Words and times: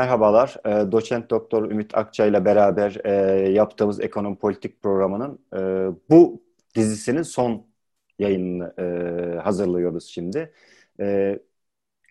Merhabalar, 0.00 0.56
e, 0.66 0.92
doçent 0.92 1.30
doktor 1.30 1.70
Ümit 1.70 1.98
Akça 1.98 2.26
ile 2.26 2.44
beraber 2.44 3.00
e, 3.04 3.12
yaptığımız 3.50 4.00
ekonomi 4.00 4.38
politik 4.38 4.82
programının 4.82 5.38
e, 5.54 5.58
bu 6.10 6.42
dizisinin 6.74 7.22
son 7.22 7.66
yayınını 8.18 8.74
e, 8.78 9.38
hazırlıyoruz 9.38 10.04
şimdi. 10.04 10.52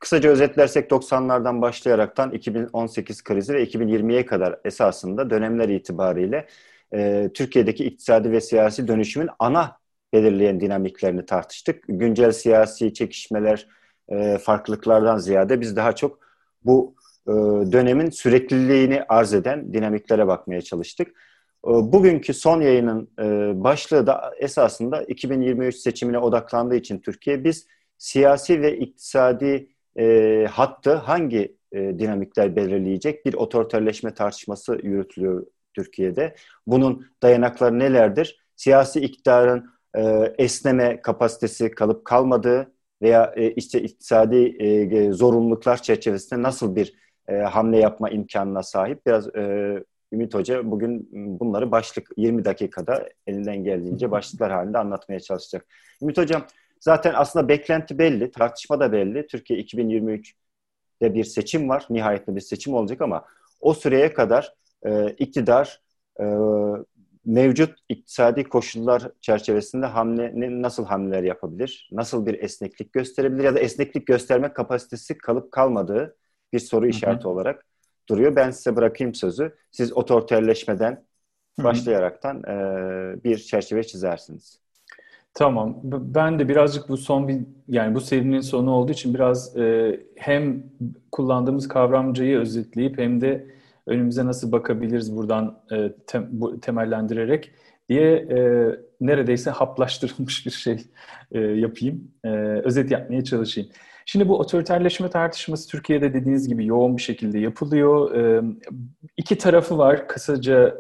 Kısaca 0.02 0.30
özetlersek 0.30 0.92
90'lardan 0.92 1.62
başlayaraktan 1.62 2.32
2018 2.32 3.24
krizi 3.24 3.54
ve 3.54 3.64
2020'ye 3.64 4.26
kadar 4.26 4.60
esasında 4.66 5.30
dönemler 5.30 5.70
itibariyle 5.70 6.48
Türkiye'deki 7.34 7.86
iktisadi 7.86 8.32
ve 8.32 8.42
siyasi 8.42 8.88
dönüşümün 8.88 9.30
ana 9.40 9.80
belirleyen 10.14 10.60
dinamiklerini 10.60 11.26
tartıştık. 11.26 11.84
Güncel 11.88 12.32
siyasi 12.32 12.94
çekişmeler, 12.94 13.68
farklılıklardan 14.42 15.18
ziyade 15.18 15.62
biz 15.62 15.76
daha 15.76 15.96
çok 15.96 16.20
bu 16.66 16.96
dönemin 17.72 18.10
sürekliliğini 18.10 19.04
arz 19.10 19.34
eden 19.34 19.74
dinamiklere 19.74 20.28
bakmaya 20.28 20.62
çalıştık. 20.62 21.08
E, 21.68 21.70
bugünkü 21.70 22.34
son 22.34 22.62
yayının 22.62 23.10
e, 23.20 23.24
başlığı 23.64 24.08
da 24.08 24.32
esasında 24.40 25.04
2023 25.04 25.76
seçimine 25.76 26.20
odaklandığı 26.20 26.76
için 26.76 27.00
Türkiye 27.00 27.44
biz 27.44 27.68
siyasi 27.98 28.62
ve 28.62 28.78
iktisadi 28.78 29.70
hattı 30.50 30.94
hangi 30.94 31.58
dinamikler 31.74 32.56
belirleyecek 32.56 33.26
bir 33.26 33.34
otoriterleşme 33.34 34.14
tartışması 34.14 34.80
yürütülüyor 34.84 35.46
Türkiye'de. 35.74 36.36
Bunun 36.68 37.08
dayanakları 37.24 37.80
nelerdir? 37.80 38.46
Siyasi 38.56 39.00
iktidarın 39.00 39.70
esneme 40.38 41.02
kapasitesi 41.02 41.72
kalıp 41.72 42.06
kalmadığı 42.06 42.72
veya 43.02 43.34
işte 43.34 43.82
iktisadi 43.82 45.10
zorunluluklar 45.14 45.82
çerçevesinde 45.82 46.42
nasıl 46.42 46.76
bir 46.76 46.94
e, 47.30 47.36
hamle 47.36 47.78
yapma 47.78 48.10
imkanına 48.10 48.64
sahip. 48.64 49.06
Biraz 49.06 49.36
e, 49.36 49.84
Ümit 50.14 50.34
Hoca 50.34 50.72
bugün 50.72 51.10
bunları 51.40 51.72
başlık 51.72 52.10
20 52.18 52.46
dakikada 52.46 53.10
elinden 53.28 53.64
geldiğince 53.64 54.12
başlıklar 54.12 54.52
halinde 54.52 54.78
anlatmaya 54.78 55.20
çalışacak. 55.20 55.66
Ümit 56.02 56.18
Hocam 56.18 56.46
zaten 56.80 57.14
aslında 57.16 57.48
beklenti 57.48 57.98
belli, 57.98 58.32
tartışma 58.32 58.80
da 58.80 58.92
belli. 58.92 59.28
Türkiye 59.28 59.60
2023'de 59.60 61.14
bir 61.14 61.24
seçim 61.24 61.70
var. 61.70 61.86
Nihayetinde 61.90 62.36
bir 62.36 62.42
seçim 62.42 62.74
olacak 62.74 63.02
ama 63.02 63.26
o 63.62 63.74
süreye 63.74 64.14
kadar 64.14 64.54
e, 64.86 65.10
iktidar 65.12 65.82
e, 66.20 66.26
mevcut 67.26 67.76
iktisadi 67.90 68.44
koşullar 68.44 69.12
çerçevesinde 69.22 69.86
hamle 69.86 70.32
nasıl 70.62 70.86
hamleler 70.86 71.24
yapabilir? 71.24 71.90
Nasıl 71.92 72.26
bir 72.26 72.44
esneklik 72.44 72.94
gösterebilir 72.94 73.44
ya 73.44 73.56
da 73.56 73.60
esneklik 73.60 74.08
gösterme 74.08 74.54
kapasitesi 74.54 75.18
kalıp 75.18 75.52
kalmadığı 75.52 76.16
bir 76.54 76.60
soru 76.60 76.88
işareti 76.88 77.24
hı 77.24 77.28
hı. 77.28 77.32
olarak 77.32 77.66
duruyor. 78.10 78.36
Ben 78.36 78.52
size 78.52 78.76
bırakayım 78.76 79.16
sözü. 79.16 79.56
Siz 79.72 79.98
otoriterleşmeden 79.98 81.04
başlayaraktan 81.64 82.44
e, 82.44 83.24
bir 83.24 83.38
çerçeve 83.38 83.84
çizersiniz. 83.84 84.60
Tamam. 85.34 85.80
Ben 85.84 86.40
de 86.40 86.50
birazcık 86.50 86.90
bu 86.90 86.98
son 86.98 87.28
bir 87.28 87.38
yani 87.68 87.96
bu 87.96 88.02
serinin 88.02 88.42
sonu 88.42 88.72
olduğu 88.72 88.92
için 88.92 89.14
biraz 89.14 89.58
e, 89.58 90.00
hem 90.16 90.64
kullandığımız 91.12 91.68
kavramcayı 91.68 92.38
özetleyip 92.38 92.98
hem 92.98 93.22
de 93.22 93.48
önümüze 93.88 94.26
nasıl 94.26 94.52
bakabiliriz 94.52 95.16
buradan 95.16 95.60
e, 95.72 95.92
tem, 96.08 96.28
bu, 96.32 96.60
temellendirerek 96.60 97.52
diye 97.90 98.16
e, 98.16 98.40
neredeyse 99.02 99.50
haplaştırılmış 99.50 100.46
bir 100.46 100.52
şey 100.52 100.78
e, 101.32 101.40
yapayım. 101.40 102.12
E, 102.24 102.30
özet 102.64 102.92
yapmaya 102.92 103.24
çalışayım. 103.24 103.70
Şimdi 104.12 104.30
bu 104.30 104.40
otoriterleşme 104.40 105.10
tartışması 105.10 105.70
Türkiye'de 105.70 106.14
dediğiniz 106.14 106.48
gibi 106.48 106.66
yoğun 106.66 106.98
bir 106.98 107.02
şekilde 107.02 107.40
yapılıyor. 107.40 108.12
İki 109.18 109.38
tarafı 109.38 109.78
var 109.78 110.08
kısaca 110.08 110.78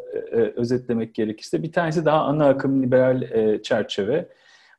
özetlemek 0.55 1.15
gerekirse. 1.15 1.63
Bir 1.63 1.71
tanesi 1.71 2.05
daha 2.05 2.21
ana 2.21 2.47
akım 2.47 2.83
liberal 2.83 3.23
çerçeve. 3.61 4.29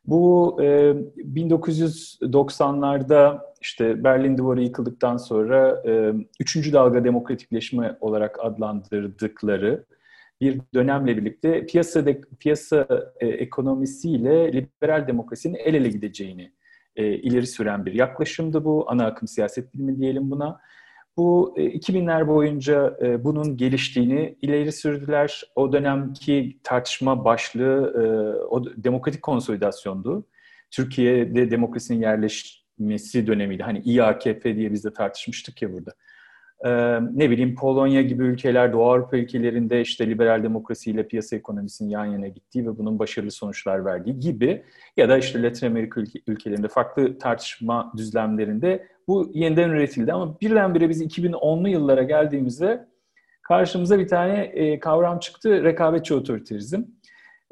Bu 0.05 0.57
1990'larda 0.59 3.39
işte 3.61 4.03
Berlin 4.03 4.37
Duvarı 4.37 4.61
yıkıldıktan 4.61 5.17
sonra 5.17 5.83
üçüncü 6.39 6.73
dalga 6.73 7.03
demokratikleşme 7.03 7.97
olarak 8.01 8.45
adlandırdıkları 8.45 9.83
bir 10.41 10.61
dönemle 10.73 11.17
birlikte 11.17 11.65
piyasa 11.65 12.05
de, 12.05 12.21
piyasa 12.39 12.87
ekonomisiyle 13.19 14.53
liberal 14.53 15.07
demokrasinin 15.07 15.55
el 15.55 15.73
ele 15.73 15.89
gideceğini 15.89 16.51
e, 16.95 17.05
ileri 17.05 17.47
süren 17.47 17.85
bir 17.85 17.93
yaklaşımdı 17.93 18.65
bu. 18.65 18.85
Ana 18.87 19.05
akım 19.05 19.27
siyaset 19.27 19.73
bilimi 19.73 19.97
diyelim 19.97 20.31
buna. 20.31 20.61
Bu 21.17 21.53
e, 21.57 21.65
2000'ler 21.65 22.27
boyunca 22.27 22.97
e, 23.01 23.23
bunun 23.23 23.57
geliştiğini 23.57 24.37
ileri 24.41 24.71
sürdüler. 24.71 25.43
O 25.55 25.73
dönemki 25.73 26.59
tartışma 26.63 27.25
başlığı 27.25 27.93
e, 27.95 28.03
o 28.45 28.65
demokratik 28.65 29.21
konsolidasyondu. 29.21 30.27
Türkiye'de 30.71 31.51
demokrasinin 31.51 32.01
yerleşmesi 32.01 33.27
dönemiydi. 33.27 33.63
Hani 33.63 33.79
İAKP 33.79 34.43
diye 34.43 34.71
biz 34.71 34.85
de 34.85 34.93
tartışmıştık 34.93 35.61
ya 35.61 35.73
burada. 35.73 35.91
Ne 37.13 37.29
bileyim 37.29 37.55
Polonya 37.55 38.01
gibi 38.01 38.23
ülkeler, 38.23 38.73
Doğu 38.73 38.91
Avrupa 38.91 39.17
ülkelerinde 39.17 39.81
işte 39.81 40.09
liberal 40.09 40.43
demokrasiyle 40.43 41.07
piyasa 41.07 41.35
ekonomisinin 41.35 41.89
yan 41.89 42.05
yana 42.05 42.27
gittiği 42.27 42.67
ve 42.67 42.77
bunun 42.77 42.99
başarılı 42.99 43.31
sonuçlar 43.31 43.85
verdiği 43.85 44.19
gibi 44.19 44.63
ya 44.97 45.09
da 45.09 45.17
işte 45.17 45.43
Latin 45.43 45.67
Amerika 45.67 46.01
ülke, 46.01 46.19
ülkelerinde 46.27 46.67
farklı 46.67 47.17
tartışma 47.17 47.93
düzlemlerinde 47.97 48.87
bu 49.07 49.31
yeniden 49.33 49.69
üretildi 49.69 50.13
ama 50.13 50.39
birdenbire 50.41 50.89
biz 50.89 51.01
2010'lu 51.01 51.69
yıllara 51.69 52.03
geldiğimizde 52.03 52.87
karşımıza 53.43 53.99
bir 53.99 54.07
tane 54.07 54.41
e, 54.41 54.79
kavram 54.79 55.19
çıktı, 55.19 55.63
rekabetçi 55.63 56.13
otoriterizm. 56.13 56.83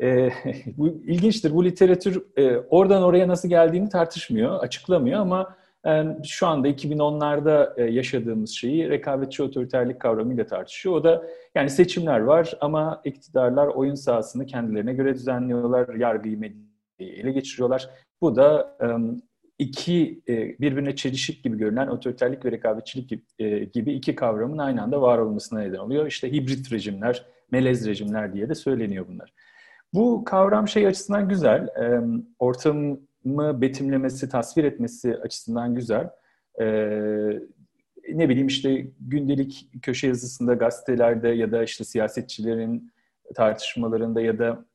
E, 0.02 0.30
bu 0.78 0.88
ilginçtir. 0.88 1.54
Bu 1.54 1.66
literatür 1.66 2.24
e, 2.38 2.58
oradan 2.58 3.04
oraya 3.04 3.28
nasıl 3.28 3.50
geldiğini 3.50 3.90
tartışmıyor, 3.90 4.60
açıklamıyor 4.60 5.20
ama 5.20 5.56
şu 6.24 6.48
anda 6.48 6.70
2010'larda 6.70 7.82
e, 7.82 7.84
yaşadığımız 7.84 8.50
şeyi 8.50 8.90
rekabetçi 8.90 9.44
otoriterlik 9.44 10.00
kavramıyla 10.00 10.46
tartışıyor. 10.46 10.96
O 10.96 11.04
da 11.04 11.24
yani 11.56 11.70
seçimler 11.70 12.20
var 12.20 12.54
ama 12.62 13.02
iktidarlar 13.06 13.68
oyun 13.68 13.96
sahasını 13.96 14.46
kendilerine 14.46 14.94
göre 14.94 15.14
düzenliyorlar, 15.14 15.96
yargıyı 15.96 16.40
medyayı 16.40 17.22
ele 17.22 17.32
geçiriyorlar. 17.32 17.90
Bu 18.22 18.36
da 18.36 18.78
iki 19.60 20.22
e, 20.30 20.60
birbirine 20.60 20.96
çelişik 20.96 21.44
gibi 21.44 21.58
görünen 21.58 21.88
otoriterlik 21.88 22.46
ve 22.46 22.52
rekabetçilik 22.52 23.24
e, 23.40 23.60
gibi 23.60 23.94
iki 23.94 24.16
kavramın 24.16 24.58
aynı 24.58 24.84
anda 24.84 25.02
var 25.02 25.18
olmasına 25.18 25.60
neden 25.60 25.78
oluyor. 25.78 26.08
İşte 26.08 26.32
hibrit 26.32 26.72
rejimler, 26.72 27.26
melez 27.52 27.88
rejimler 27.88 28.34
diye 28.34 28.50
de 28.50 28.56
söyleniyor 28.56 29.06
bunlar. 29.08 29.34
Bu 29.94 30.24
kavram 30.24 30.68
şey 30.68 30.88
açısından 30.88 31.30
güzel. 31.30 31.68
Ortam 32.40 33.00
mı 33.26 33.62
betimlemesi, 33.62 34.30
tasvir 34.30 34.64
etmesi 34.64 35.18
açısından 35.18 35.76
güzel. 35.76 36.10
Ee, 36.62 37.40
ne 38.14 38.30
bileyim 38.30 38.48
işte 38.48 38.88
gündelik 39.00 39.70
köşe 39.82 40.08
yazısında, 40.08 40.54
gazetelerde 40.54 41.28
ya 41.28 41.52
da 41.52 41.64
işte 41.64 41.84
siyasetçilerin 41.84 42.92
tartışmalarında 43.36 44.22
ya 44.22 44.40
da 44.40 44.66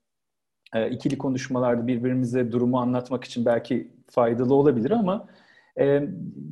e, 0.74 0.90
ikili 0.90 1.18
konuşmalarda 1.18 1.86
birbirimize 1.86 2.52
durumu 2.52 2.78
anlatmak 2.78 3.24
için 3.24 3.46
belki 3.46 3.90
faydalı 4.10 4.54
olabilir 4.54 4.90
ama 4.90 5.28
e, 5.80 6.02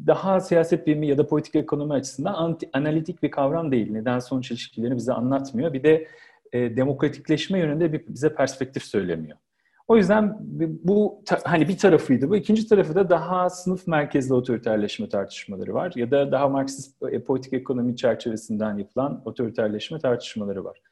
daha 0.07 0.41
siyaset 0.41 0.87
bilimi 0.87 1.07
ya 1.07 1.19
da 1.19 1.27
politik 1.27 1.55
ekonomi 1.55 1.93
açısından 1.93 2.59
analitik 2.73 3.23
bir 3.23 3.31
kavram 3.31 3.73
değil. 3.73 3.93
Neden 3.93 4.19
sonuç 4.19 4.50
ilişkilerini 4.50 4.97
bize 4.97 5.12
anlatmıyor. 5.12 5.73
Bir 5.73 5.83
de 5.83 6.09
e, 6.53 6.77
demokratikleşme 6.77 7.59
yönünde 7.59 7.93
bir, 7.93 8.06
bize 8.09 8.35
perspektif 8.35 8.83
söylemiyor. 8.83 9.38
O 9.88 9.96
yüzden 9.96 10.37
bu 10.84 11.23
hani 11.44 11.69
bir 11.69 11.79
tarafıydı 11.79 12.31
bu. 12.31 12.37
ikinci 12.37 12.69
tarafı 12.69 12.94
da 12.94 13.11
daha 13.11 13.50
sınıf 13.50 13.87
merkezli 13.87 14.34
otoriterleşme 14.34 15.08
tartışmaları 15.08 15.75
var. 15.75 15.93
Ya 15.96 16.11
da 16.11 16.32
daha 16.32 16.49
Marksist 16.49 17.02
e, 17.02 17.23
politik 17.23 17.52
ekonomi 17.52 17.96
çerçevesinden 17.96 18.79
yapılan 18.79 19.23
otoriterleşme 19.25 19.99
tartışmaları 19.99 20.64
var. 20.64 20.82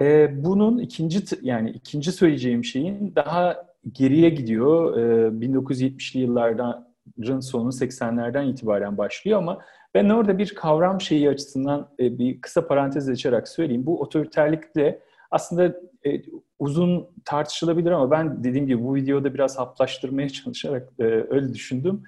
Ee, 0.00 0.44
bunun 0.44 0.78
ikinci 0.78 1.18
yani 1.42 1.70
ikinci 1.70 2.12
söyleyeceğim 2.12 2.64
şeyin 2.64 3.12
daha 3.16 3.66
geriye 3.92 4.30
gidiyor. 4.30 4.96
Ee, 4.96 5.28
1970'li 5.28 6.20
yıllardan 6.20 6.92
sonu 7.40 7.68
80'lerden 7.68 8.46
itibaren 8.46 8.98
başlıyor 8.98 9.38
ama 9.38 9.58
ben 9.94 10.08
orada 10.08 10.38
bir 10.38 10.54
kavram 10.54 11.00
şeyi 11.00 11.30
açısından 11.30 11.88
e, 12.00 12.18
bir 12.18 12.40
kısa 12.40 12.66
parantez 12.66 13.08
açarak 13.08 13.48
söyleyeyim. 13.48 13.86
Bu 13.86 14.00
otoriterlikte 14.00 15.00
aslında 15.30 15.76
e, 16.06 16.22
uzun 16.62 17.06
tartışılabilir 17.24 17.90
ama 17.90 18.10
ben 18.10 18.44
dediğim 18.44 18.66
gibi 18.66 18.84
bu 18.84 18.94
videoda 18.94 19.34
biraz 19.34 19.58
haplaştırmaya 19.58 20.28
çalışarak 20.42 20.88
e, 20.98 21.04
öyle 21.04 21.54
düşündüm. 21.54 22.02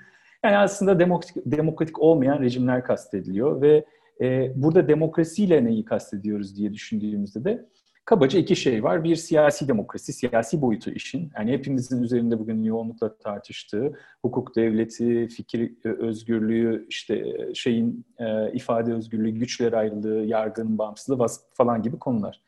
Yani 0.45 0.57
aslında 0.57 0.99
demokratik, 0.99 1.37
demokratik 1.47 1.99
olmayan 2.01 2.41
rejimler 2.41 2.85
kastediliyor 2.85 3.63
ve 3.63 3.85
e, 4.21 4.53
burada 4.57 4.89
demokrasiyle 4.89 5.65
neyi 5.65 5.85
kastediyoruz 5.85 6.57
diye 6.57 6.73
düşündüğümüzde 6.73 7.45
de 7.45 7.67
Kabaca 8.05 8.39
iki 8.39 8.57
şey 8.57 8.85
var. 8.85 9.05
Bir 9.05 9.17
siyasi 9.17 9.69
demokrasi, 9.69 10.13
siyasi 10.13 10.61
boyutu 10.63 10.91
işin. 10.91 11.31
Yani 11.37 11.53
hepimizin 11.53 12.03
üzerinde 12.03 12.39
bugün 12.39 12.63
yoğunlukla 12.63 13.17
tartıştığı 13.17 13.93
hukuk 14.23 14.57
devleti, 14.57 15.29
fikir 15.29 15.73
e, 15.85 15.89
özgürlüğü, 15.89 16.87
işte 16.89 17.15
e, 17.15 17.55
şeyin 17.55 18.07
e, 18.19 18.53
ifade 18.53 18.93
özgürlüğü, 18.93 19.31
güçler 19.31 19.73
ayrılığı, 19.73 20.25
yargının 20.25 20.79
bağımsızlığı 20.79 21.27
falan 21.55 21.83
gibi 21.83 21.99
konular. 21.99 22.41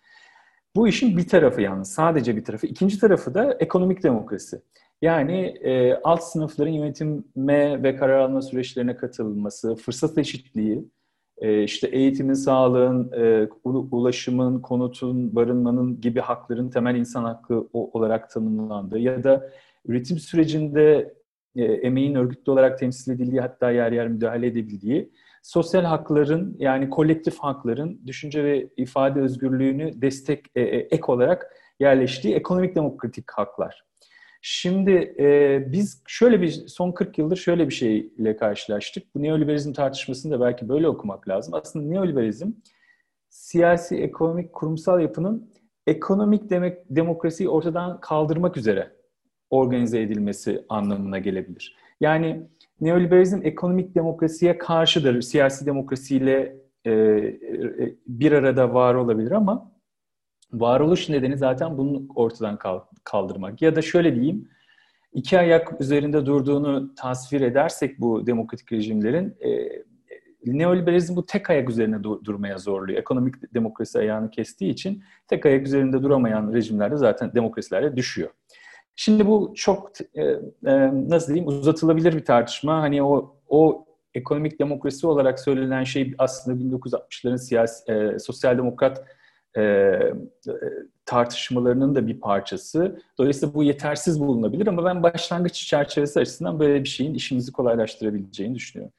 Bu 0.76 0.88
işin 0.88 1.16
bir 1.16 1.28
tarafı 1.28 1.60
yalnız, 1.62 1.92
sadece 1.92 2.36
bir 2.36 2.44
tarafı. 2.44 2.66
İkinci 2.66 3.00
tarafı 3.00 3.34
da 3.34 3.56
ekonomik 3.60 4.02
demokrasi. 4.02 4.60
Yani 5.02 5.40
e, 5.46 5.94
alt 5.94 6.22
sınıfların 6.22 6.72
yönetime 6.72 7.82
ve 7.82 7.96
karar 7.96 8.18
alma 8.18 8.42
süreçlerine 8.42 8.96
katılması, 8.96 9.74
fırsat 9.76 10.18
eşitliği, 10.18 10.84
e, 11.38 11.62
işte 11.62 11.88
eğitimin, 11.88 12.34
sağlığın, 12.34 13.12
e, 13.12 13.48
ulaşımın, 13.64 14.60
konutun, 14.60 15.36
barınmanın 15.36 16.00
gibi 16.00 16.20
hakların 16.20 16.70
temel 16.70 16.94
insan 16.94 17.24
hakkı 17.24 17.68
olarak 17.72 18.30
tanımlandığı 18.30 18.98
ya 18.98 19.24
da 19.24 19.50
üretim 19.86 20.18
sürecinde 20.18 21.14
e, 21.56 21.64
emeğin 21.64 22.14
örgütlü 22.14 22.52
olarak 22.52 22.78
temsil 22.78 23.12
edildiği 23.12 23.40
hatta 23.40 23.70
yer 23.70 23.92
yer 23.92 24.08
müdahale 24.08 24.46
edebildiği 24.46 25.10
sosyal 25.46 25.84
hakların 25.84 26.56
yani 26.58 26.90
kolektif 26.90 27.38
hakların 27.38 28.00
düşünce 28.06 28.44
ve 28.44 28.68
ifade 28.76 29.20
özgürlüğünü 29.20 30.02
destek 30.02 30.46
ek 30.54 31.02
olarak 31.06 31.56
yerleştiği 31.80 32.34
ekonomik 32.34 32.76
demokratik 32.76 33.32
haklar. 33.32 33.84
Şimdi 34.42 35.14
e, 35.18 35.58
biz 35.72 36.02
şöyle 36.06 36.42
bir 36.42 36.50
son 36.50 36.92
40 36.92 37.18
yıldır 37.18 37.36
şöyle 37.36 37.68
bir 37.68 37.74
şeyle 37.74 38.36
karşılaştık. 38.36 39.14
Bu 39.14 39.22
neoliberalizm 39.22 39.72
tartışmasını 39.72 40.32
da 40.32 40.40
belki 40.40 40.68
böyle 40.68 40.88
okumak 40.88 41.28
lazım. 41.28 41.54
Aslında 41.54 41.88
neoliberalizm 41.88 42.52
siyasi, 43.28 43.96
ekonomik, 43.96 44.52
kurumsal 44.52 45.00
yapının 45.00 45.52
ekonomik 45.86 46.50
demek 46.50 46.78
demokrasiyi 46.90 47.48
ortadan 47.48 48.00
kaldırmak 48.00 48.56
üzere 48.56 48.92
organize 49.50 50.00
edilmesi 50.02 50.64
anlamına 50.68 51.18
gelebilir. 51.18 51.76
Yani 52.00 52.48
neoliberalizm 52.80 53.40
ekonomik 53.42 53.94
demokrasiye 53.94 54.58
karşıdır. 54.58 55.22
Siyasi 55.22 55.66
demokrasiyle 55.66 56.56
e, 56.84 56.90
e, 56.92 57.94
bir 58.06 58.32
arada 58.32 58.74
var 58.74 58.94
olabilir 58.94 59.30
ama 59.30 59.72
varoluş 60.52 61.08
nedeni 61.08 61.36
zaten 61.36 61.78
bunu 61.78 62.02
ortadan 62.14 62.58
kaldırmak. 63.04 63.62
Ya 63.62 63.76
da 63.76 63.82
şöyle 63.82 64.14
diyeyim, 64.14 64.48
iki 65.12 65.38
ayak 65.38 65.80
üzerinde 65.80 66.26
durduğunu 66.26 66.94
tasvir 66.94 67.40
edersek 67.40 68.00
bu 68.00 68.26
demokratik 68.26 68.72
rejimlerin, 68.72 69.34
e, 69.40 69.68
neoliberalizm 70.46 71.16
bu 71.16 71.26
tek 71.26 71.50
ayak 71.50 71.70
üzerine 71.70 72.02
dur- 72.02 72.24
durmaya 72.24 72.58
zorluyor. 72.58 72.98
Ekonomik 72.98 73.54
demokrasi 73.54 73.98
ayağını 73.98 74.30
kestiği 74.30 74.70
için 74.70 75.02
tek 75.28 75.46
ayak 75.46 75.66
üzerinde 75.66 76.02
duramayan 76.02 76.52
rejimlerde 76.52 76.96
zaten 76.96 77.34
demokrasilerde 77.34 77.96
düşüyor. 77.96 78.30
Şimdi 78.96 79.26
bu 79.26 79.52
çok 79.56 79.90
e, 80.14 80.22
e, 80.22 80.40
nasıl 81.08 81.34
diyeyim 81.34 81.48
uzatılabilir 81.48 82.14
bir 82.16 82.24
tartışma. 82.24 82.82
Hani 82.82 83.02
o 83.02 83.36
o 83.48 83.86
ekonomik 84.14 84.60
demokrasi 84.60 85.06
olarak 85.06 85.40
söylenen 85.40 85.84
şey 85.84 86.14
aslında 86.18 86.62
1960'ların 86.62 87.38
siyasi 87.38 87.92
e, 87.92 88.18
sosyal 88.18 88.58
demokrat 88.58 89.04
e, 89.56 89.92
tartışmalarının 91.06 91.94
da 91.94 92.06
bir 92.06 92.20
parçası. 92.20 93.00
Dolayısıyla 93.18 93.54
bu 93.54 93.62
yetersiz 93.62 94.20
bulunabilir 94.20 94.66
ama 94.66 94.84
ben 94.84 95.02
başlangıç 95.02 95.54
çerçevesi 95.54 96.20
açısından 96.20 96.60
böyle 96.60 96.84
bir 96.84 96.88
şeyin 96.88 97.14
işimizi 97.14 97.52
kolaylaştırabileceğini 97.52 98.54
düşünüyorum. 98.54 98.92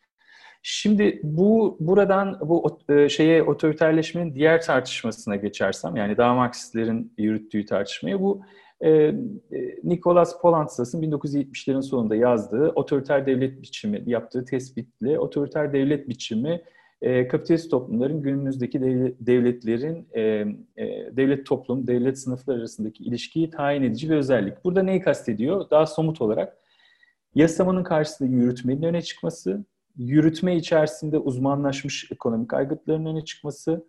Şimdi 0.64 1.20
bu 1.24 1.78
buradan 1.80 2.40
bu 2.42 2.80
e, 2.90 3.10
şeye 3.10 3.44
otoriterleşmenin 3.44 4.36
diğer 4.36 4.62
tartışmasına 4.62 5.36
geçersem 5.36 5.96
yani 5.96 6.18
daha 6.18 6.34
Marksistlerin 6.36 7.14
yürüttüğü 7.18 7.66
tartışmaya 7.66 8.22
bu 8.22 8.42
e, 8.82 8.90
e 8.90 9.14
Nicholas 9.84 10.42
Polantzas'ın 10.42 11.02
1970'lerin 11.02 11.82
sonunda 11.82 12.16
yazdığı 12.16 12.70
otoriter 12.70 13.26
devlet 13.26 13.62
biçimi 13.62 14.04
yaptığı 14.06 14.46
tespitle 14.46 15.20
otoriter 15.20 15.74
devlet 15.74 16.10
biçimi 16.10 16.62
e, 17.02 17.28
kapitalist 17.28 17.72
toplumların 17.72 18.22
günümüzdeki 18.22 18.82
devletlerin 19.20 20.08
e, 20.14 20.22
e, 20.22 21.16
devlet 21.18 21.46
toplum, 21.46 21.88
devlet 21.88 22.20
sınıfları 22.20 22.58
arasındaki 22.58 23.04
ilişkiyi 23.04 23.50
tayin 23.50 23.84
edici 23.84 24.10
bir 24.10 24.16
özellik. 24.16 24.66
Burada 24.66 24.84
neyi 24.84 25.02
kastediyor? 25.02 25.70
Daha 25.70 25.86
somut 25.86 26.22
olarak 26.22 26.58
yasamanın 27.36 27.84
karşısında 27.84 28.30
yürütmenin 28.30 28.84
öne 28.84 29.02
çıkması, 29.02 29.66
yürütme 29.98 30.56
içerisinde 30.56 31.18
uzmanlaşmış 31.18 32.12
ekonomik 32.12 32.54
aygıtların 32.54 33.06
öne 33.06 33.26
çıkması, 33.26 33.86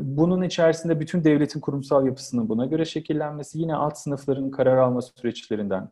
bunun 0.00 0.42
içerisinde 0.42 1.00
bütün 1.00 1.24
devletin 1.24 1.60
kurumsal 1.60 2.06
yapısının 2.06 2.48
buna 2.48 2.66
göre 2.66 2.84
şekillenmesi, 2.84 3.58
yine 3.58 3.74
alt 3.74 3.98
sınıfların 3.98 4.50
karar 4.50 4.76
alma 4.76 5.02
süreçlerinden 5.02 5.88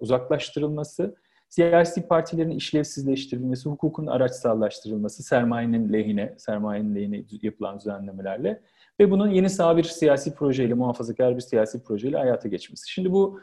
uzaklaştırılması 0.00 1.16
siyasi 1.48 2.08
partilerin 2.08 2.50
işlevsizleştirilmesi, 2.50 3.68
hukukun 3.68 4.06
araçsallaştırılması, 4.06 5.22
sermayenin 5.22 5.92
lehine, 5.92 6.34
sermayenin 6.38 6.94
lehine 6.94 7.24
yapılan 7.42 7.80
düzenlemelerle 7.80 8.60
ve 9.00 9.10
bunun 9.10 9.28
yeni 9.28 9.50
sağ 9.50 9.76
bir 9.76 9.82
siyasi 9.82 10.34
projeyle, 10.34 10.74
muhafazakar 10.74 11.36
bir 11.36 11.40
siyasi 11.40 11.82
projeyle 11.82 12.16
hayata 12.16 12.48
geçmesi. 12.48 12.90
Şimdi 12.90 13.12
bu 13.12 13.40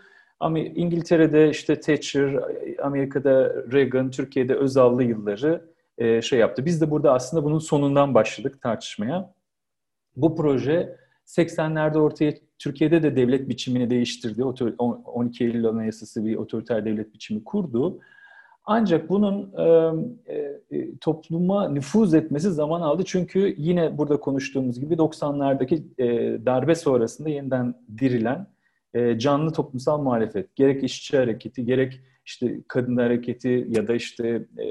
İngiltere'de 0.56 1.50
işte 1.50 1.80
Thatcher, 1.80 2.40
Amerika'da 2.82 3.54
Reagan, 3.72 4.12
Türkiye'de 4.12 4.56
Özallı 4.56 5.04
yılları 5.04 5.75
e, 5.98 6.22
şey 6.22 6.40
yaptı. 6.40 6.66
Biz 6.66 6.82
de 6.82 6.92
burada 6.92 7.14
aslında 7.14 7.44
bunun 7.44 7.60
sonundan 7.60 8.14
başladık 8.14 8.62
tartışmaya. 8.62 9.34
Bu 10.16 10.36
proje 10.36 10.98
80'lerde 11.26 11.98
ortaya 11.98 12.34
Türkiye'de 12.60 13.04
de 13.04 13.16
devlet 13.16 13.50
biçimini 13.50 13.90
değiştirdi. 13.90 14.44
12 14.44 15.44
Eylül 15.44 15.66
Anayasası 15.66 16.26
bir 16.26 16.36
otoriter 16.36 16.86
devlet 16.86 17.14
biçimi 17.14 17.44
kurdu. 17.44 18.00
Ancak 18.66 19.10
bunun 19.10 19.54
e, 20.28 20.38
e, 20.78 20.98
topluma 20.98 21.70
nüfuz 21.70 22.14
etmesi 22.14 22.52
zaman 22.52 22.82
aldı. 22.82 23.04
Çünkü 23.06 23.56
yine 23.58 23.98
burada 23.98 24.20
konuştuğumuz 24.20 24.80
gibi 24.80 24.94
90'lardaki 24.94 25.84
e, 25.98 26.06
darbe 26.46 26.76
sonrasında 26.76 27.30
yeniden 27.30 27.76
dirilen 27.98 28.48
e, 28.96 29.20
canlı 29.20 29.54
toplumsal 29.54 30.02
muhalefet, 30.02 30.56
gerek 30.56 30.84
işçi 30.84 31.18
hareketi, 31.18 31.66
gerek 31.66 32.02
işte 32.26 32.60
kadın 32.68 32.98
hareketi 32.98 33.68
ya 33.70 33.88
da 33.88 33.96
işte 33.96 34.28
e, 34.58 34.66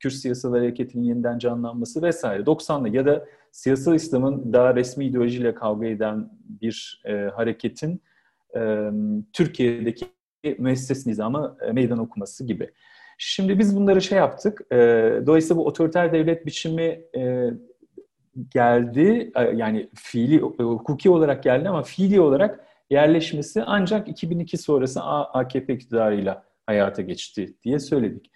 Kürt 0.00 0.12
siyasal 0.12 0.52
hareketinin 0.52 1.04
yeniden 1.04 1.38
canlanması 1.38 2.02
vesaire 2.02 2.42
90'lı 2.42 2.88
ya 2.88 3.06
da 3.06 3.26
siyasal 3.50 3.94
İslam'ın 3.94 4.52
daha 4.52 4.74
resmi 4.74 5.04
ideolojiyle 5.06 5.54
kavga 5.54 5.86
eden 5.86 6.30
bir 6.44 7.02
e, 7.04 7.12
hareketin 7.12 8.02
e, 8.56 8.90
Türkiye'deki 9.32 10.06
müesses 10.58 11.06
nizamı 11.06 11.56
e, 11.66 11.72
meydan 11.72 11.98
okuması 11.98 12.46
gibi. 12.46 12.70
Şimdi 13.18 13.58
biz 13.58 13.76
bunları 13.76 14.02
şey 14.02 14.18
yaptık. 14.18 14.60
E, 14.72 14.76
dolayısıyla 15.26 15.56
bu 15.56 15.66
otoriter 15.66 16.12
devlet 16.12 16.46
biçimi 16.46 17.00
e, 17.16 17.50
geldi. 18.54 19.32
E, 19.36 19.42
yani 19.42 19.88
fiili, 19.94 20.36
e, 20.36 20.62
hukuki 20.62 21.10
olarak 21.10 21.42
geldi 21.42 21.68
ama 21.68 21.82
fiili 21.82 22.20
olarak 22.20 22.71
yerleşmesi 22.92 23.62
ancak 23.66 24.08
2002 24.08 24.58
sonrası 24.58 25.02
AKP 25.02 25.74
iktidarıyla 25.74 26.44
hayata 26.66 27.02
geçti 27.02 27.54
diye 27.64 27.78
söyledik. 27.78 28.30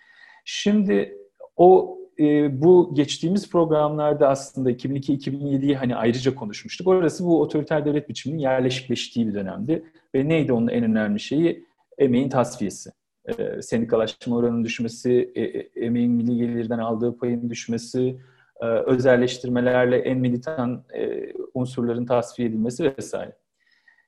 Şimdi 0.44 1.18
o 1.56 1.98
e, 2.18 2.60
bu 2.62 2.94
geçtiğimiz 2.94 3.50
programlarda 3.50 4.28
aslında 4.28 4.70
2002-2007'yi 4.70 5.76
hani 5.76 5.96
ayrıca 5.96 6.34
konuşmuştuk. 6.34 6.88
Orası 6.88 7.24
bu 7.24 7.40
otoriter 7.40 7.84
devlet 7.84 8.08
biçiminin 8.08 8.38
yerleşikleştiği 8.38 9.28
bir 9.28 9.34
dönemdi. 9.34 9.84
Ve 10.14 10.28
neydi 10.28 10.52
onun 10.52 10.68
en 10.68 10.84
önemli 10.84 11.20
şeyi? 11.20 11.66
Emeğin 11.98 12.28
tasfiyesi. 12.28 12.90
E, 13.38 13.62
sendikalaşma 13.62 14.36
oranının 14.36 14.64
düşmesi, 14.64 15.32
e, 15.34 15.42
e, 15.42 15.70
emeğin 15.86 16.12
milli 16.12 16.36
gelirden 16.36 16.78
aldığı 16.78 17.18
payın 17.18 17.50
düşmesi, 17.50 18.20
e, 18.60 18.66
özelleştirmelerle 18.66 19.98
en 19.98 20.18
militan 20.18 20.84
e, 20.94 21.32
unsurların 21.54 22.06
tasfiye 22.06 22.48
edilmesi 22.48 22.96
vesaire. 22.96 23.36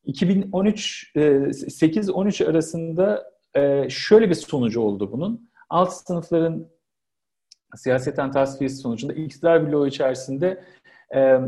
2013 0.08 1.12
e, 1.14 1.20
8-13 1.20 2.50
arasında 2.50 3.32
e, 3.54 3.88
şöyle 3.90 4.28
bir 4.30 4.34
sonucu 4.34 4.80
oldu 4.80 5.12
bunun. 5.12 5.50
Alt 5.70 5.92
sınıfların 5.92 6.66
siyaseten 7.76 8.30
tasfiyesi 8.30 8.76
sonucunda 8.76 9.12
iktidar 9.12 9.68
bloğu 9.68 9.86
içerisinde 9.86 10.64
e, 11.14 11.38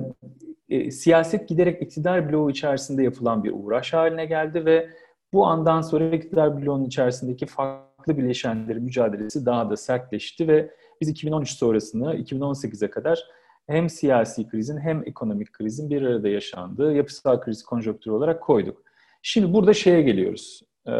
e, 0.68 0.90
siyaset 0.90 1.48
giderek 1.48 1.82
iktidar 1.82 2.32
bloğu 2.32 2.50
içerisinde 2.50 3.02
yapılan 3.02 3.44
bir 3.44 3.52
uğraş 3.54 3.92
haline 3.92 4.26
geldi 4.26 4.64
ve 4.64 4.90
bu 5.32 5.46
andan 5.46 5.80
sonra 5.80 6.04
iktidar 6.04 6.62
bloğunun 6.62 6.84
içerisindeki 6.84 7.46
farklı 7.46 8.18
bileşenlerin 8.18 8.82
mücadelesi 8.82 9.46
daha 9.46 9.70
da 9.70 9.76
sertleşti 9.76 10.48
ve 10.48 10.70
biz 11.00 11.08
2013 11.08 11.50
sonrasını 11.50 12.14
2018'e 12.14 12.90
kadar 12.90 13.24
hem 13.70 13.90
siyasi 13.90 14.48
krizin 14.48 14.78
hem 14.78 15.02
ekonomik 15.06 15.52
krizin 15.52 15.90
bir 15.90 16.02
arada 16.02 16.28
yaşandığı 16.28 16.92
yapısal 16.92 17.40
kriz 17.40 17.62
konjonktürü 17.62 18.14
olarak 18.14 18.42
koyduk. 18.42 18.82
Şimdi 19.22 19.52
burada 19.52 19.74
şeye 19.74 20.02
geliyoruz. 20.02 20.62
Ee, 20.86 20.90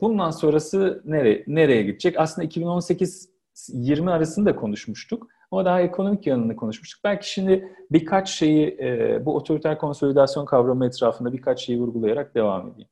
bundan 0.00 0.30
sonrası 0.30 1.02
nereye, 1.04 1.44
nereye 1.46 1.82
gidecek? 1.82 2.18
Aslında 2.18 2.46
2018 2.46 3.28
20 3.68 4.10
arasında 4.10 4.56
konuşmuştuk. 4.56 5.26
Ama 5.50 5.64
daha 5.64 5.80
ekonomik 5.80 6.26
yanını 6.26 6.56
konuşmuştuk. 6.56 7.00
Belki 7.04 7.32
şimdi 7.32 7.68
birkaç 7.90 8.30
şeyi 8.30 8.76
e, 8.80 9.22
bu 9.26 9.36
otoriter 9.36 9.78
konsolidasyon 9.78 10.44
kavramı 10.44 10.86
etrafında 10.86 11.32
birkaç 11.32 11.64
şeyi 11.64 11.80
vurgulayarak 11.80 12.34
devam 12.34 12.68
edeyim. 12.68 12.88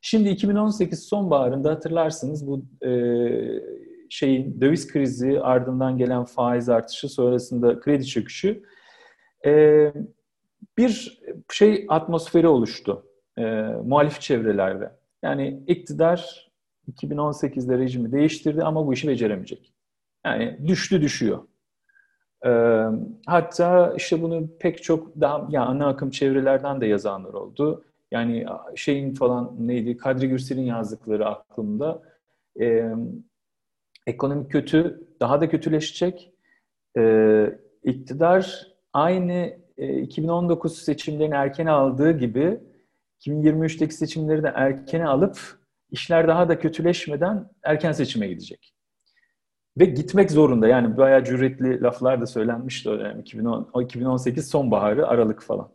Şimdi 0.00 0.28
2018 0.28 1.02
sonbaharında 1.02 1.70
hatırlarsınız 1.70 2.46
bu 2.46 2.64
e, 2.86 2.90
şeyin 4.10 4.60
döviz 4.60 4.92
krizi 4.92 5.40
ardından 5.40 5.98
gelen 5.98 6.24
faiz 6.24 6.68
artışı 6.68 7.08
sonrasında 7.08 7.80
kredi 7.80 8.06
çöküşü 8.06 8.62
e, 9.44 9.92
bir 10.78 11.22
şey 11.52 11.86
atmosferi 11.88 12.48
oluştu 12.48 13.06
e, 13.38 13.42
muhalif 13.84 14.20
çevrelerde. 14.20 14.92
Yani 15.22 15.62
iktidar 15.66 16.50
2018'de 16.92 17.78
rejimi 17.78 18.12
değiştirdi 18.12 18.62
ama 18.62 18.86
bu 18.86 18.92
işi 18.92 19.08
beceremeyecek. 19.08 19.72
Yani 20.26 20.58
düştü 20.66 21.02
düşüyor. 21.02 21.38
Ee, 22.46 22.84
hatta 23.26 23.94
işte 23.96 24.22
bunu 24.22 24.48
pek 24.60 24.82
çok 24.82 25.20
daha 25.20 25.46
yani 25.50 25.66
ana 25.66 25.88
akım 25.88 26.10
çevrelerden 26.10 26.80
de 26.80 26.86
yazanlar 26.86 27.32
oldu. 27.34 27.84
Yani 28.10 28.46
şeyin 28.76 29.14
falan 29.14 29.54
neydi 29.58 29.96
Kadri 29.96 30.28
Gürsel'in 30.28 30.62
yazdıkları 30.62 31.26
aklımda. 31.26 32.02
Ee, 32.60 32.92
ekonomik 34.06 34.50
kötü, 34.50 35.08
daha 35.20 35.40
da 35.40 35.48
kötüleşecek. 35.48 36.32
Ee, 36.98 37.58
iktidar 37.84 38.73
aynı 38.94 39.56
e, 39.78 40.00
2019 40.00 40.78
seçimlerini 40.78 41.34
erken 41.34 41.66
aldığı 41.66 42.12
gibi 42.18 42.60
2023'teki 43.20 43.94
seçimleri 43.94 44.42
de 44.42 44.52
erkene 44.54 45.06
alıp 45.06 45.38
işler 45.90 46.28
daha 46.28 46.48
da 46.48 46.58
kötüleşmeden 46.58 47.50
erken 47.62 47.92
seçime 47.92 48.28
gidecek. 48.28 48.74
Ve 49.78 49.84
gitmek 49.84 50.30
zorunda. 50.30 50.68
Yani 50.68 50.96
bayağı 50.96 51.24
cüretli 51.24 51.82
laflar 51.82 52.20
da 52.20 52.26
söylenmişti 52.26 52.90
o 52.90 52.98
dönem. 52.98 53.20
2010, 53.20 53.82
2018 53.82 54.48
sonbaharı, 54.48 55.06
Aralık 55.06 55.42
falan. 55.42 55.72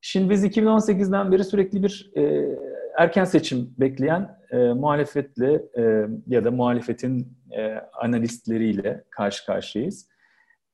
Şimdi 0.00 0.30
biz 0.30 0.44
2018'den 0.44 1.32
beri 1.32 1.44
sürekli 1.44 1.82
bir 1.82 2.10
e, 2.16 2.48
erken 2.96 3.24
seçim 3.24 3.74
bekleyen 3.78 4.38
e, 4.50 4.56
muhalefetle 4.56 5.62
e, 5.78 6.08
ya 6.26 6.44
da 6.44 6.50
muhalefetin 6.50 7.38
e, 7.58 7.74
analistleriyle 7.74 9.04
karşı 9.10 9.46
karşıyayız. 9.46 10.08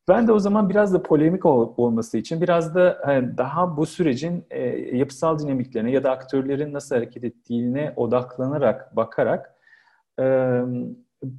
Ben 0.08 0.26
de 0.26 0.32
o 0.32 0.38
zaman 0.38 0.70
biraz 0.70 0.94
da 0.94 1.02
polemik 1.02 1.46
ol, 1.46 1.74
olması 1.76 2.18
için 2.18 2.40
biraz 2.40 2.74
da 2.74 3.00
hani 3.04 3.38
daha 3.38 3.76
bu 3.76 3.86
sürecin 3.86 4.44
e, 4.50 4.62
yapısal 4.96 5.38
dinamiklerine 5.38 5.90
ya 5.90 6.04
da 6.04 6.10
aktörlerin 6.10 6.72
nasıl 6.72 6.94
hareket 6.94 7.24
ettiğine 7.24 7.92
odaklanarak, 7.96 8.96
bakarak 8.96 9.54
e, 10.20 10.24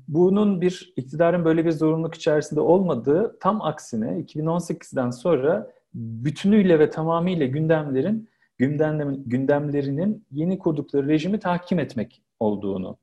bunun 0.07 0.61
bir 0.61 0.93
iktidarın 0.95 1.45
böyle 1.45 1.65
bir 1.65 1.71
zorunluluk 1.71 2.15
içerisinde 2.15 2.59
olmadığı 2.59 3.39
tam 3.39 3.61
aksine 3.61 4.07
2018'den 4.07 5.09
sonra 5.09 5.71
bütünüyle 5.93 6.79
ve 6.79 6.89
tamamıyla 6.89 7.45
gündemlerin 7.45 8.29
gündem, 8.57 9.23
gündemlerinin 9.25 10.25
yeni 10.31 10.59
kurdukları 10.59 11.07
rejimi 11.07 11.39
tahkim 11.39 11.79
etmek 11.79 12.21
olduğunu 12.39 12.97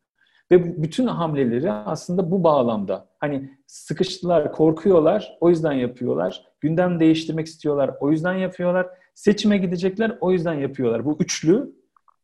ve 0.52 0.82
bütün 0.82 1.06
hamleleri 1.06 1.72
aslında 1.72 2.30
bu 2.30 2.44
bağlamda. 2.44 3.08
Hani 3.18 3.50
sıkıştılar, 3.66 4.52
korkuyorlar, 4.52 5.38
o 5.40 5.50
yüzden 5.50 5.72
yapıyorlar. 5.72 6.44
Gündem 6.60 7.00
değiştirmek 7.00 7.46
istiyorlar, 7.46 7.90
o 8.00 8.10
yüzden 8.10 8.34
yapıyorlar. 8.34 8.86
Seçime 9.14 9.58
gidecekler, 9.58 10.18
o 10.20 10.32
yüzden 10.32 10.54
yapıyorlar. 10.54 11.04
Bu 11.04 11.16
üçlü 11.20 11.72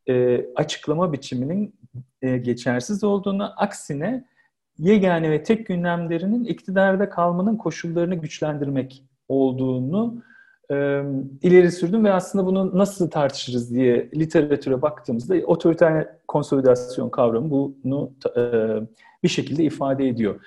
e, 0.09 0.47
açıklama 0.57 1.13
biçiminin 1.13 1.75
e, 2.23 2.39
geçersiz 2.39 3.05
olduğunu, 3.05 3.53
aksine 3.57 4.25
yegane 4.79 5.31
ve 5.31 5.43
tek 5.43 5.67
gündemlerinin 5.67 6.45
iktidarda 6.45 7.11
kalmanın 7.11 7.57
koşullarını 7.57 8.15
güçlendirmek 8.15 9.05
olduğunu 9.29 10.23
e, 10.71 11.03
ileri 11.43 11.73
sürdüm 11.73 12.05
ve 12.05 12.13
aslında 12.13 12.47
bunu 12.47 12.79
nasıl 12.79 13.11
tartışırız 13.11 13.75
diye 13.75 14.11
literatüre 14.15 14.83
baktığımızda 14.83 15.35
otoriter 15.35 16.09
konsolidasyon 16.29 17.11
kavramı 17.11 17.51
bunu 17.51 18.13
e, 18.37 18.43
bir 19.23 19.29
şekilde 19.29 19.65
ifade 19.65 20.09
ediyor. 20.09 20.41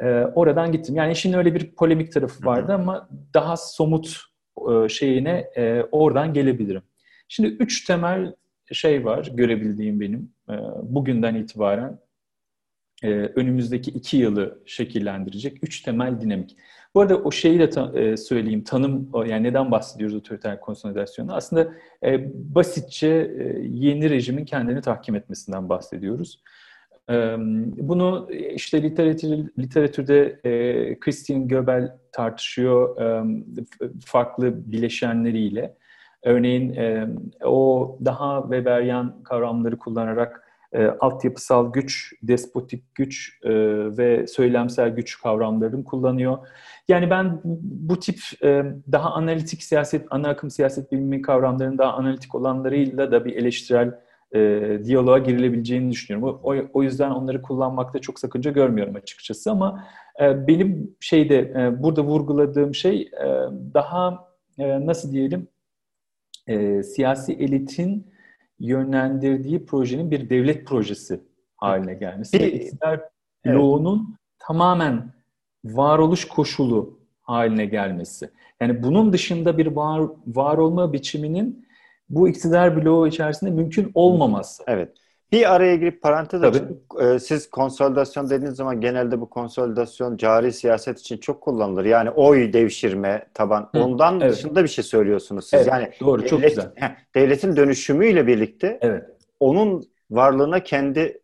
E, 0.00 0.06
oradan 0.34 0.72
gittim. 0.72 0.94
Yani 0.96 1.12
işin 1.12 1.32
öyle 1.32 1.54
bir 1.54 1.74
polemik 1.74 2.12
tarafı 2.12 2.46
vardı 2.46 2.72
ama 2.72 3.08
daha 3.34 3.56
somut 3.56 4.20
e, 4.70 4.88
şeyine 4.88 5.50
e, 5.56 5.82
oradan 5.92 6.34
gelebilirim. 6.34 6.82
Şimdi 7.28 7.48
üç 7.48 7.84
temel 7.84 8.34
şey 8.72 9.04
var 9.04 9.30
görebildiğim 9.34 10.00
benim 10.00 10.32
e, 10.50 10.54
bugünden 10.82 11.34
itibaren 11.34 11.98
e, 13.02 13.08
önümüzdeki 13.10 13.90
iki 13.90 14.16
yılı 14.16 14.62
şekillendirecek 14.66 15.58
üç 15.62 15.80
temel 15.80 16.20
dinamik. 16.20 16.56
Bu 16.94 17.00
arada 17.00 17.16
o 17.16 17.30
şeyi 17.30 17.58
de 17.58 17.70
ta, 17.70 17.92
e, 17.94 18.16
söyleyeyim, 18.16 18.64
tanım, 18.64 19.10
yani 19.26 19.42
neden 19.42 19.70
bahsediyoruz 19.70 20.16
otoriter 20.16 20.60
konsolidasyonu? 20.60 21.34
Aslında 21.34 21.72
e, 22.04 22.30
basitçe 22.54 23.08
e, 23.08 23.60
yeni 23.62 24.10
rejimin 24.10 24.44
kendini 24.44 24.80
tahkim 24.80 25.14
etmesinden 25.14 25.68
bahsediyoruz. 25.68 26.42
E, 27.10 27.36
bunu 27.78 28.28
işte 28.54 28.82
literatür, 28.82 29.28
literatürde 29.58 30.40
e, 30.44 30.98
Christian 30.98 31.48
Göbel 31.48 31.96
tartışıyor 32.12 33.00
e, 33.00 33.24
farklı 34.04 34.72
bileşenleriyle. 34.72 35.76
Örneğin 36.22 36.74
e, 36.74 37.08
o 37.44 37.98
daha 38.04 38.42
Weberian 38.42 39.22
kavramları 39.22 39.78
kullanarak 39.78 40.47
e, 40.72 40.86
altyapısal 40.86 41.72
güç, 41.72 42.12
despotik 42.22 42.94
güç 42.94 43.38
e, 43.42 43.50
ve 43.98 44.26
söylemsel 44.26 44.88
güç 44.88 45.18
kavramlarını 45.22 45.84
kullanıyor. 45.84 46.38
Yani 46.88 47.10
ben 47.10 47.40
bu 47.62 47.98
tip 47.98 48.18
e, 48.42 48.62
daha 48.92 49.10
analitik 49.10 49.62
siyaset, 49.62 50.06
ana 50.10 50.28
akım 50.28 50.50
siyaset 50.50 50.92
bilimi 50.92 51.22
kavramlarının 51.22 51.78
daha 51.78 51.92
analitik 51.92 52.34
olanlarıyla 52.34 53.12
da 53.12 53.24
bir 53.24 53.36
eleştirel 53.36 53.94
e, 54.34 54.80
diyaloğa 54.84 55.18
girilebileceğini 55.18 55.90
düşünüyorum. 55.92 56.40
O, 56.42 56.56
o 56.72 56.82
yüzden 56.82 57.10
onları 57.10 57.42
kullanmakta 57.42 57.98
çok 57.98 58.20
sakınca 58.20 58.50
görmüyorum 58.50 58.96
açıkçası 58.96 59.50
ama 59.50 59.84
e, 60.20 60.46
benim 60.46 60.96
şeyde 61.00 61.38
e, 61.38 61.82
burada 61.82 62.02
vurguladığım 62.04 62.74
şey 62.74 63.00
e, 63.00 63.26
daha 63.74 64.28
e, 64.58 64.86
nasıl 64.86 65.12
diyelim 65.12 65.48
e, 66.46 66.82
siyasi 66.82 67.32
elitin 67.32 68.06
yönlendirdiği 68.60 69.66
projenin 69.66 70.10
bir 70.10 70.30
devlet 70.30 70.66
projesi 70.66 71.20
haline 71.56 71.94
gelmesi. 71.94 72.38
Bir, 72.38 72.72
bloğunun 73.46 74.06
evet. 74.08 74.18
tamamen 74.38 75.12
varoluş 75.64 76.24
koşulu 76.28 76.98
haline 77.20 77.66
gelmesi. 77.66 78.30
Yani 78.60 78.82
bunun 78.82 79.12
dışında 79.12 79.58
bir 79.58 79.66
var, 79.66 80.08
var 80.26 80.58
olma 80.58 80.92
biçiminin 80.92 81.68
bu 82.08 82.28
iktidar 82.28 82.76
bloğu 82.76 83.08
içerisinde 83.08 83.50
mümkün 83.50 83.90
olmaması. 83.94 84.64
Evet. 84.66 84.96
Bir 85.32 85.54
araya 85.54 85.76
girip 85.76 86.02
parantez 86.02 86.42
açın. 86.42 86.82
Ee, 87.00 87.18
siz 87.18 87.50
konsolidasyon 87.50 88.30
dediğiniz 88.30 88.56
zaman 88.56 88.80
genelde 88.80 89.20
bu 89.20 89.30
konsolidasyon 89.30 90.16
cari 90.16 90.52
siyaset 90.52 91.00
için 91.00 91.18
çok 91.18 91.40
kullanılır. 91.40 91.84
Yani 91.84 92.10
oy 92.10 92.52
devşirme 92.52 93.26
taban. 93.34 93.68
Hı, 93.74 93.82
Ondan 93.82 94.20
evet. 94.20 94.32
dışında 94.32 94.62
bir 94.62 94.68
şey 94.68 94.84
söylüyorsunuz 94.84 95.44
siz. 95.44 95.54
Evet, 95.54 95.66
yani 95.66 95.90
doğru 96.00 96.18
devlet, 96.18 96.30
çok 96.30 96.42
güzel. 96.42 96.72
Heh, 96.74 96.90
devletin 97.14 97.56
dönüşümüyle 97.56 98.26
birlikte 98.26 98.78
evet. 98.80 99.04
onun 99.40 99.84
varlığına 100.10 100.62
kendi 100.62 101.20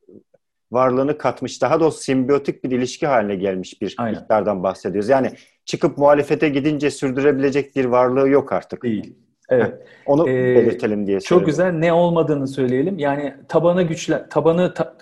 varlığını 0.73 1.19
katmış. 1.19 1.63
Daha 1.63 1.81
doğrusu 1.81 1.99
simbiyotik 1.99 2.65
bir 2.65 2.71
ilişki 2.71 3.07
haline 3.07 3.35
gelmiş 3.35 3.83
bir 3.83 3.95
Aynen. 3.99 4.19
iktidardan 4.19 4.63
bahsediyoruz. 4.63 5.09
Yani 5.09 5.31
çıkıp 5.65 5.99
muhalefete 5.99 6.49
gidince 6.49 6.91
sürdürebilecek 6.91 7.77
bir 7.77 7.85
varlığı 7.85 8.29
yok 8.29 8.53
artık. 8.53 8.83
Değil. 8.83 9.17
Evet. 9.49 9.87
Onu 10.07 10.29
ee, 10.29 10.55
belirtelim 10.55 11.07
diye 11.07 11.21
Çok 11.21 11.47
güzel. 11.47 11.73
Ne 11.73 11.93
olmadığını 11.93 12.49
söyleyelim. 12.49 12.99
Yani 12.99 13.35
tabanı 13.49 13.83
güçle 13.83 14.27
tabanı 14.31 14.75
ta, 14.75 14.97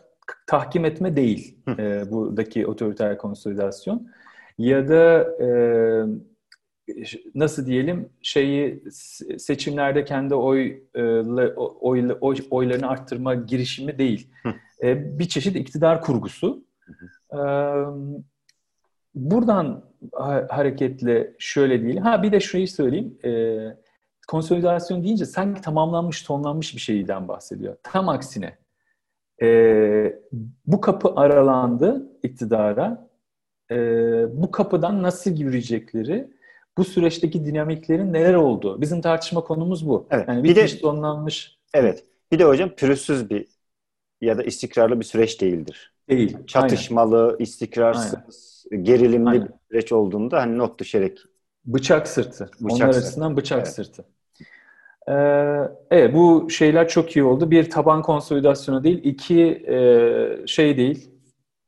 tahkim 0.46 0.84
etme 0.84 1.16
değil 1.16 1.58
e, 1.78 2.10
buradaki 2.10 2.66
otoriter 2.66 3.18
konsolidasyon. 3.18 4.08
Ya 4.58 4.88
da 4.88 5.28
e, 5.40 5.48
nasıl 7.34 7.66
diyelim 7.66 8.08
şeyi 8.22 8.84
seçimlerde 9.38 10.04
kendi 10.04 10.34
oy, 10.34 10.82
e, 10.94 11.02
oy, 11.56 12.16
oy 12.20 12.36
oylarını 12.50 12.88
arttırma 12.88 13.34
girişimi 13.34 13.98
değil. 13.98 14.28
E, 14.82 15.18
bir 15.18 15.28
çeşit 15.28 15.56
iktidar 15.56 16.02
kurgusu. 16.02 16.64
E, 17.32 17.40
buradan 19.14 19.84
hareketle 20.48 21.32
şöyle 21.38 21.82
değil. 21.82 21.96
Ha 21.96 22.22
bir 22.22 22.32
de 22.32 22.40
şurayı 22.40 22.68
söyleyeyim. 22.68 23.18
E, 23.24 23.30
konsolidasyon 24.28 25.04
deyince 25.04 25.26
sanki 25.26 25.60
tamamlanmış, 25.60 26.22
tonlanmış 26.22 26.74
bir 26.74 26.80
şeyden 26.80 27.28
bahsediyor. 27.28 27.76
Tam 27.82 28.08
aksine. 28.08 28.58
E, 29.42 29.48
bu 30.66 30.80
kapı 30.80 31.12
aralandı 31.16 32.12
iktidara. 32.22 33.08
E, 33.70 33.76
bu 34.42 34.50
kapıdan 34.50 35.02
nasıl 35.02 35.30
girecekleri, 35.30 36.30
bu 36.78 36.84
süreçteki 36.84 37.44
dinamiklerin 37.46 38.12
neler 38.12 38.34
olduğu. 38.34 38.80
Bizim 38.80 39.00
tartışma 39.00 39.40
konumuz 39.40 39.88
bu. 39.88 40.06
Evet. 40.10 40.28
Yani 40.28 40.44
bir 40.44 40.56
de 40.56 40.66
tonlanmış. 40.66 41.58
Evet. 41.74 42.04
Bir 42.32 42.38
de 42.38 42.44
hocam 42.44 42.70
pürüzsüz 42.70 43.30
bir 43.30 43.46
ya 44.20 44.38
da 44.38 44.42
istikrarlı 44.42 45.00
bir 45.00 45.04
süreç 45.04 45.40
değildir. 45.40 45.92
Değil. 46.08 46.36
Çatışmalı, 46.46 47.26
Aynen. 47.26 47.38
istikrarsız, 47.38 48.64
gerilimli 48.82 49.28
Aynen. 49.28 49.48
bir 49.48 49.52
süreç 49.70 49.92
olduğunda 49.92 50.40
hani 50.40 50.58
not 50.58 50.80
düşerek. 50.80 51.18
Bıçak 51.64 52.08
sırtı. 52.08 52.50
Bıçak 52.60 52.70
Onlar 52.70 52.92
sırtı. 52.92 53.06
açısından 53.06 53.36
bıçak 53.36 53.58
evet. 53.58 53.68
sırtı. 53.68 54.04
Ee, 55.08 55.12
evet 55.90 56.14
bu 56.14 56.50
şeyler 56.50 56.88
çok 56.88 57.16
iyi 57.16 57.24
oldu. 57.24 57.50
Bir 57.50 57.70
taban 57.70 58.02
konsolidasyonu 58.02 58.84
değil, 58.84 59.00
iki 59.04 59.40
e, 59.68 60.46
şey 60.46 60.76
değil, 60.76 61.10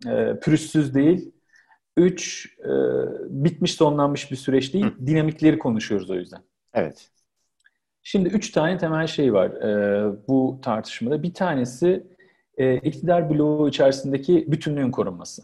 e, 0.07 0.41
pürüzsüz 0.41 0.95
değil, 0.95 1.33
üç 1.97 2.49
e, 2.59 2.71
bitmiş 3.29 3.75
sonlanmış 3.75 4.31
bir 4.31 4.37
süreç 4.37 4.75
değil, 4.75 4.87
Hı. 4.87 5.07
dinamikleri 5.07 5.59
konuşuyoruz 5.59 6.11
o 6.11 6.15
yüzden. 6.15 6.41
Evet. 6.75 7.11
Şimdi 8.03 8.29
üç 8.29 8.51
tane 8.51 8.79
temel 8.79 9.07
şey 9.07 9.33
var 9.33 9.51
e, 9.51 10.13
bu 10.29 10.59
tartışmada. 10.63 11.23
Bir 11.23 11.35
tanesi 11.35 12.07
e, 12.57 12.77
iktidar 12.77 13.31
bloğu 13.31 13.69
içerisindeki 13.69 14.53
bütünlüğün 14.53 14.91
korunması. 14.91 15.43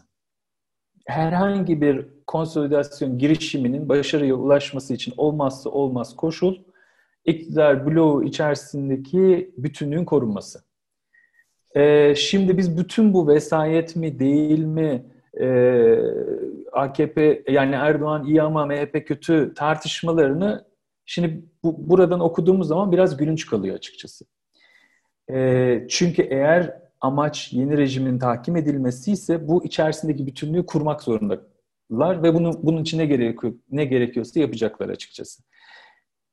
Herhangi 1.07 1.81
bir 1.81 2.07
konsolidasyon 2.27 3.17
girişiminin 3.17 3.89
başarıya 3.89 4.35
ulaşması 4.35 4.93
için 4.93 5.13
olmazsa 5.17 5.69
olmaz 5.69 6.15
koşul 6.15 6.55
iktidar 7.25 7.85
bloğu 7.85 8.23
içerisindeki 8.23 9.53
bütünlüğün 9.57 10.05
korunması. 10.05 10.63
E, 11.75 12.15
şimdi 12.15 12.57
biz 12.57 12.77
bütün 12.77 13.13
bu 13.13 13.27
vesayet 13.27 13.95
mi 13.95 14.19
değil 14.19 14.59
mi 14.59 15.05
e, 15.41 15.47
AKP 16.71 17.43
yani 17.47 17.75
Erdoğan 17.75 18.25
iyi 18.25 18.41
ama 18.41 18.65
MHP 18.65 19.07
kötü 19.07 19.53
tartışmalarını 19.53 20.65
şimdi 21.05 21.45
bu, 21.63 21.89
buradan 21.89 22.19
okuduğumuz 22.19 22.67
zaman 22.67 22.91
biraz 22.91 23.17
gülünç 23.17 23.45
kalıyor 23.45 23.75
açıkçası. 23.75 24.25
E, 25.31 25.85
çünkü 25.89 26.21
eğer 26.21 26.81
amaç 27.01 27.53
yeni 27.53 27.77
rejimin 27.77 28.19
tahkim 28.19 28.55
edilmesi 28.55 29.11
ise 29.11 29.47
bu 29.47 29.65
içerisindeki 29.65 30.27
bütünlüğü 30.27 30.65
kurmak 30.65 31.01
zorundalar 31.01 32.23
ve 32.23 32.33
bunu 32.33 32.59
bunun 32.63 32.81
için 32.81 32.97
ne 32.97 33.05
gerekiyor 33.05 33.53
ne 33.71 33.85
gerekiyorsa 33.85 34.39
yapacaklar 34.39 34.89
açıkçası. 34.89 35.43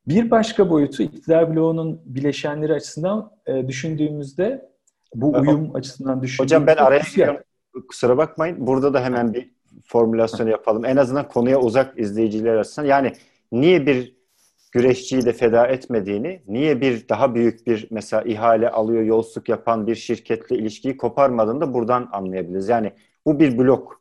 Bir 0.06 0.30
başka 0.30 0.70
boyutu 0.70 1.02
iktidar 1.02 1.54
bloğunun 1.54 2.00
bileşenleri 2.04 2.72
açısından 2.74 3.30
e, 3.46 3.68
düşündüğümüzde 3.68 4.70
bu 5.14 5.32
uyum 5.32 5.74
açısından 5.74 6.22
düşündüğümüzde... 6.22 6.56
Hocam 6.56 6.66
ben 6.66 6.76
araya 6.76 7.02
giriyorum. 7.14 7.40
Kusura 7.88 8.16
bakmayın. 8.16 8.66
Burada 8.66 8.94
da 8.94 9.04
hemen 9.04 9.34
bir 9.34 9.50
formülasyon 9.84 10.48
yapalım. 10.48 10.84
En 10.84 10.96
azından 10.96 11.28
konuya 11.28 11.60
uzak 11.60 11.98
izleyiciler 11.98 12.56
açısından. 12.56 12.88
Yani 12.88 13.12
niye 13.52 13.86
bir 13.86 14.17
güreşçiyi 14.78 15.24
de 15.24 15.32
feda 15.32 15.66
etmediğini, 15.66 16.42
niye 16.48 16.80
bir 16.80 17.08
daha 17.08 17.34
büyük 17.34 17.66
bir 17.66 17.86
mesela 17.90 18.22
ihale 18.22 18.70
alıyor, 18.70 19.02
yolsuzluk 19.02 19.48
yapan 19.48 19.86
bir 19.86 19.94
şirketle 19.94 20.56
ilişkiyi 20.56 20.96
koparmadığını 20.96 21.60
da 21.60 21.74
buradan 21.74 22.08
anlayabiliriz. 22.12 22.68
Yani 22.68 22.92
bu 23.26 23.40
bir 23.40 23.58
blok. 23.58 24.00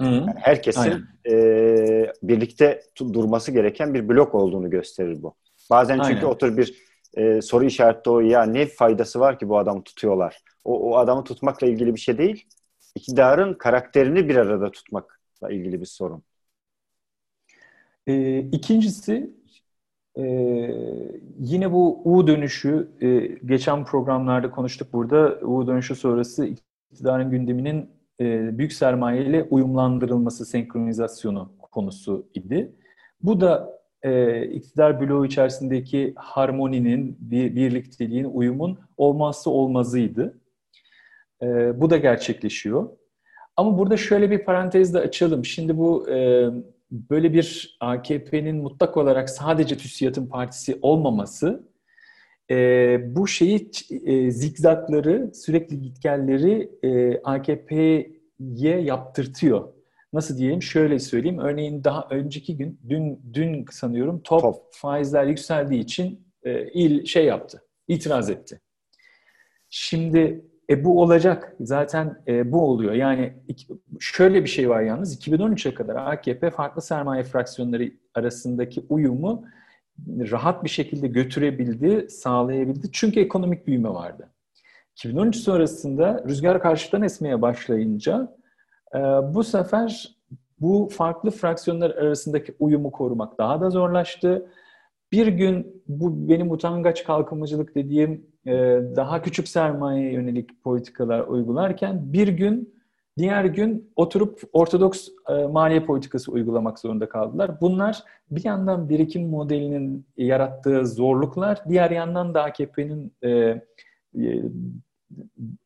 Yani 0.00 0.32
herkesin 0.36 1.04
e, 1.30 2.12
birlikte 2.22 2.82
durması 2.98 3.52
gereken 3.52 3.94
bir 3.94 4.08
blok 4.08 4.34
olduğunu 4.34 4.70
gösterir 4.70 5.22
bu. 5.22 5.34
Bazen 5.70 5.96
çünkü 5.96 6.14
Aynen. 6.14 6.28
otur 6.28 6.56
bir 6.56 6.74
e, 7.14 7.42
soru 7.42 7.64
işareti 7.64 8.10
o 8.10 8.20
ya 8.20 8.42
ne 8.42 8.66
faydası 8.66 9.20
var 9.20 9.38
ki 9.38 9.48
bu 9.48 9.58
adamı 9.58 9.82
tutuyorlar. 9.82 10.38
O, 10.64 10.90
o 10.90 10.96
adamı 10.96 11.24
tutmakla 11.24 11.66
ilgili 11.66 11.94
bir 11.94 12.00
şey 12.00 12.18
değil. 12.18 12.46
İktidarın 12.94 13.54
karakterini 13.54 14.28
bir 14.28 14.36
arada 14.36 14.70
tutmakla 14.70 15.50
ilgili 15.50 15.80
bir 15.80 15.86
sorun. 15.86 16.22
E, 18.06 18.38
ikincisi 18.38 19.39
e, 20.20 20.24
yine 21.38 21.72
bu 21.72 22.02
U 22.04 22.26
dönüşü 22.26 22.88
e, 23.00 23.18
geçen 23.46 23.84
programlarda 23.84 24.50
konuştuk 24.50 24.92
burada. 24.92 25.46
U 25.46 25.66
dönüşü 25.66 25.94
sonrası 25.94 26.46
iktidarın 26.90 27.30
gündeminin 27.30 27.90
e, 28.20 28.58
büyük 28.58 28.72
sermaye 28.72 29.24
ile 29.24 29.42
uyumlandırılması, 29.42 30.46
senkronizasyonu 30.46 31.52
konusu 31.72 32.26
idi. 32.34 32.72
Bu 33.22 33.40
da 33.40 33.80
e, 34.02 34.42
iktidar 34.46 35.00
bloğu 35.00 35.26
içerisindeki 35.26 36.12
harmoninin, 36.16 37.16
bir, 37.20 37.56
birlikteliğin, 37.56 38.24
uyumun 38.24 38.78
olmazsa 38.96 39.50
olmazıydı. 39.50 40.38
E, 41.42 41.80
bu 41.80 41.90
da 41.90 41.96
gerçekleşiyor. 41.96 42.88
Ama 43.56 43.78
burada 43.78 43.96
şöyle 43.96 44.30
bir 44.30 44.44
parantez 44.44 44.94
de 44.94 44.98
açalım. 44.98 45.44
Şimdi 45.44 45.78
bu 45.78 46.10
e, 46.10 46.48
böyle 46.90 47.32
bir 47.32 47.76
AKP'nin 47.80 48.56
mutlak 48.56 48.96
olarak 48.96 49.30
sadece 49.30 49.76
TÜSİAD'ın 49.76 50.26
partisi 50.26 50.78
olmaması 50.82 51.70
e, 52.50 52.98
bu 53.16 53.28
şeyi 53.28 53.70
e, 54.06 54.30
zikzakları, 54.30 55.30
sürekli 55.34 55.80
gitgelleri 55.80 56.70
e, 56.82 57.20
AKP'ye 57.22 58.80
yaptırtıyor. 58.80 59.72
Nasıl 60.12 60.38
diyeyim? 60.38 60.62
Şöyle 60.62 60.98
söyleyeyim. 60.98 61.38
Örneğin 61.38 61.84
daha 61.84 62.06
önceki 62.10 62.56
gün, 62.56 62.80
dün 62.88 63.20
dün 63.32 63.64
sanıyorum 63.70 64.20
top, 64.24 64.40
top. 64.40 64.56
faizler 64.70 65.26
yükseldiği 65.26 65.80
için 65.82 66.26
e, 66.42 66.72
il 66.72 67.04
şey 67.04 67.24
yaptı, 67.24 67.62
itiraz 67.88 68.30
etti. 68.30 68.60
Şimdi 69.70 70.44
e, 70.70 70.84
bu 70.84 71.02
olacak. 71.02 71.56
Zaten 71.60 72.22
e, 72.28 72.52
bu 72.52 72.60
oluyor. 72.62 72.92
Yani 72.92 73.32
şöyle 74.00 74.44
bir 74.44 74.48
şey 74.48 74.68
var 74.70 74.82
yalnız. 74.82 75.26
2013'e 75.26 75.74
kadar 75.74 75.96
AKP 75.96 76.50
farklı 76.50 76.82
sermaye 76.82 77.22
fraksiyonları 77.22 77.92
arasındaki 78.14 78.84
uyumu 78.88 79.44
rahat 80.08 80.64
bir 80.64 80.68
şekilde 80.68 81.06
götürebildi, 81.06 82.10
sağlayabildi. 82.10 82.92
Çünkü 82.92 83.20
ekonomik 83.20 83.66
büyüme 83.66 83.88
vardı. 83.88 84.30
2013 84.96 85.36
sonrasında 85.36 86.24
rüzgar 86.28 86.62
karşıdan 86.62 87.02
esmeye 87.02 87.42
başlayınca 87.42 88.36
e, 88.94 88.98
bu 89.34 89.44
sefer 89.44 90.16
bu 90.60 90.88
farklı 90.92 91.30
fraksiyonlar 91.30 91.90
arasındaki 91.90 92.54
uyumu 92.58 92.90
korumak 92.90 93.38
daha 93.38 93.60
da 93.60 93.70
zorlaştı. 93.70 94.46
Bir 95.12 95.26
gün 95.26 95.82
bu 95.88 96.28
benim 96.28 96.50
utangaç 96.50 97.04
kalkınmacılık 97.04 97.74
dediğim 97.74 98.29
daha 98.96 99.22
küçük 99.22 99.48
sermaye 99.48 100.12
yönelik 100.12 100.62
politikalar 100.64 101.20
uygularken 101.20 102.12
bir 102.12 102.28
gün 102.28 102.80
diğer 103.18 103.44
gün 103.44 103.92
oturup 103.96 104.40
ortodoks 104.52 105.08
e, 105.28 105.32
maliye 105.32 105.84
politikası 105.84 106.32
uygulamak 106.32 106.78
zorunda 106.78 107.08
kaldılar. 107.08 107.60
Bunlar 107.60 108.02
bir 108.30 108.44
yandan 108.44 108.88
birikim 108.88 109.28
modelinin 109.28 110.06
yarattığı 110.16 110.86
zorluklar, 110.86 111.62
diğer 111.68 111.90
yandan 111.90 112.34
da 112.34 112.42
AKP'nin 112.42 113.12
e, 113.22 113.30
e, 113.30 113.62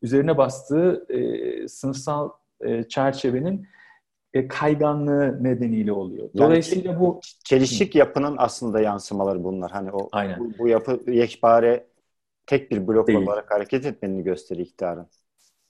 üzerine 0.03 0.39
bastığı 0.39 1.07
e, 1.09 1.69
sınıfsal 1.69 2.31
e, 2.61 2.83
çerçevenin 2.83 3.67
e, 4.35 4.49
kayganlığı 4.49 5.45
nedeniyle 5.45 5.93
oluyor. 5.93 6.29
Dolayısıyla 6.37 6.91
yani, 6.91 7.01
bu 7.01 7.21
çelişik 7.45 7.95
yapının 7.95 8.35
aslında 8.39 8.81
yansımaları 8.81 9.45
bunlar. 9.45 9.71
Hani 9.71 9.91
o 9.93 10.09
Aynen. 10.13 10.41
Bu, 10.41 10.59
bu 10.59 10.69
yapı 10.69 11.11
yekpare 11.11 11.85
tek 12.47 12.71
bir 12.71 12.87
blok 12.87 13.07
Değil. 13.07 13.19
olarak 13.19 13.51
hareket 13.51 13.87
etmenini 13.87 14.23
gösteriyor 14.23 14.67
iktidarın. 14.67 15.07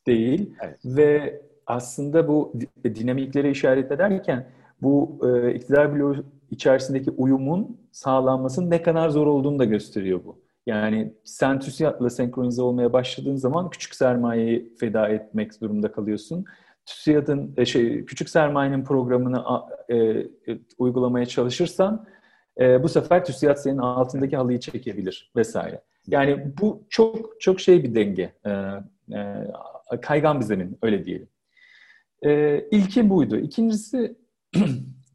Değil. 0.06 0.54
Evet. 0.62 0.78
Ve 0.84 1.40
aslında 1.66 2.28
bu 2.28 2.52
dinamikleri 2.84 3.50
işaret 3.50 3.92
ederken 3.92 4.46
bu 4.82 5.20
e, 5.24 5.54
iktidar 5.54 5.94
bloğu 5.94 6.16
içerisindeki 6.50 7.10
uyumun 7.10 7.80
sağlanmasının 7.92 8.70
ne 8.70 8.82
kadar 8.82 9.08
zor 9.08 9.26
olduğunu 9.26 9.58
da 9.58 9.64
gösteriyor 9.64 10.20
bu. 10.24 10.44
Yani 10.66 11.14
sen 11.24 11.60
TÜSİAD'la 11.60 12.10
senkronize 12.10 12.62
olmaya 12.62 12.92
başladığın 12.92 13.36
zaman 13.36 13.70
küçük 13.70 13.94
sermayeyi 13.94 14.74
feda 14.76 15.08
etmek 15.08 15.60
durumunda 15.60 15.92
kalıyorsun. 15.92 16.44
TÜSİAD'ın 16.86 17.54
e, 17.56 17.64
şey 17.64 18.04
küçük 18.04 18.28
sermayenin 18.30 18.84
programını 18.84 19.44
e, 19.88 19.96
e, 19.96 20.28
uygulamaya 20.78 21.26
çalışırsan 21.26 22.06
e, 22.60 22.82
bu 22.82 22.88
sefer 22.88 23.24
TÜSİAD 23.24 23.56
senin 23.56 23.78
altındaki 23.78 24.36
halıyı 24.36 24.60
çekebilir 24.60 25.32
vesaire. 25.36 25.82
Yani 26.06 26.52
bu 26.60 26.86
çok 26.90 27.40
çok 27.40 27.60
şey 27.60 27.84
bir 27.84 27.94
denge. 27.94 28.32
E, 28.46 28.50
e, 29.92 30.00
kaygan 30.02 30.40
bir 30.40 30.44
zemin 30.44 30.78
öyle 30.82 31.04
diyelim. 31.04 31.28
E, 32.24 32.60
ilki 32.70 33.10
buydu. 33.10 33.36
İkincisi 33.36 34.16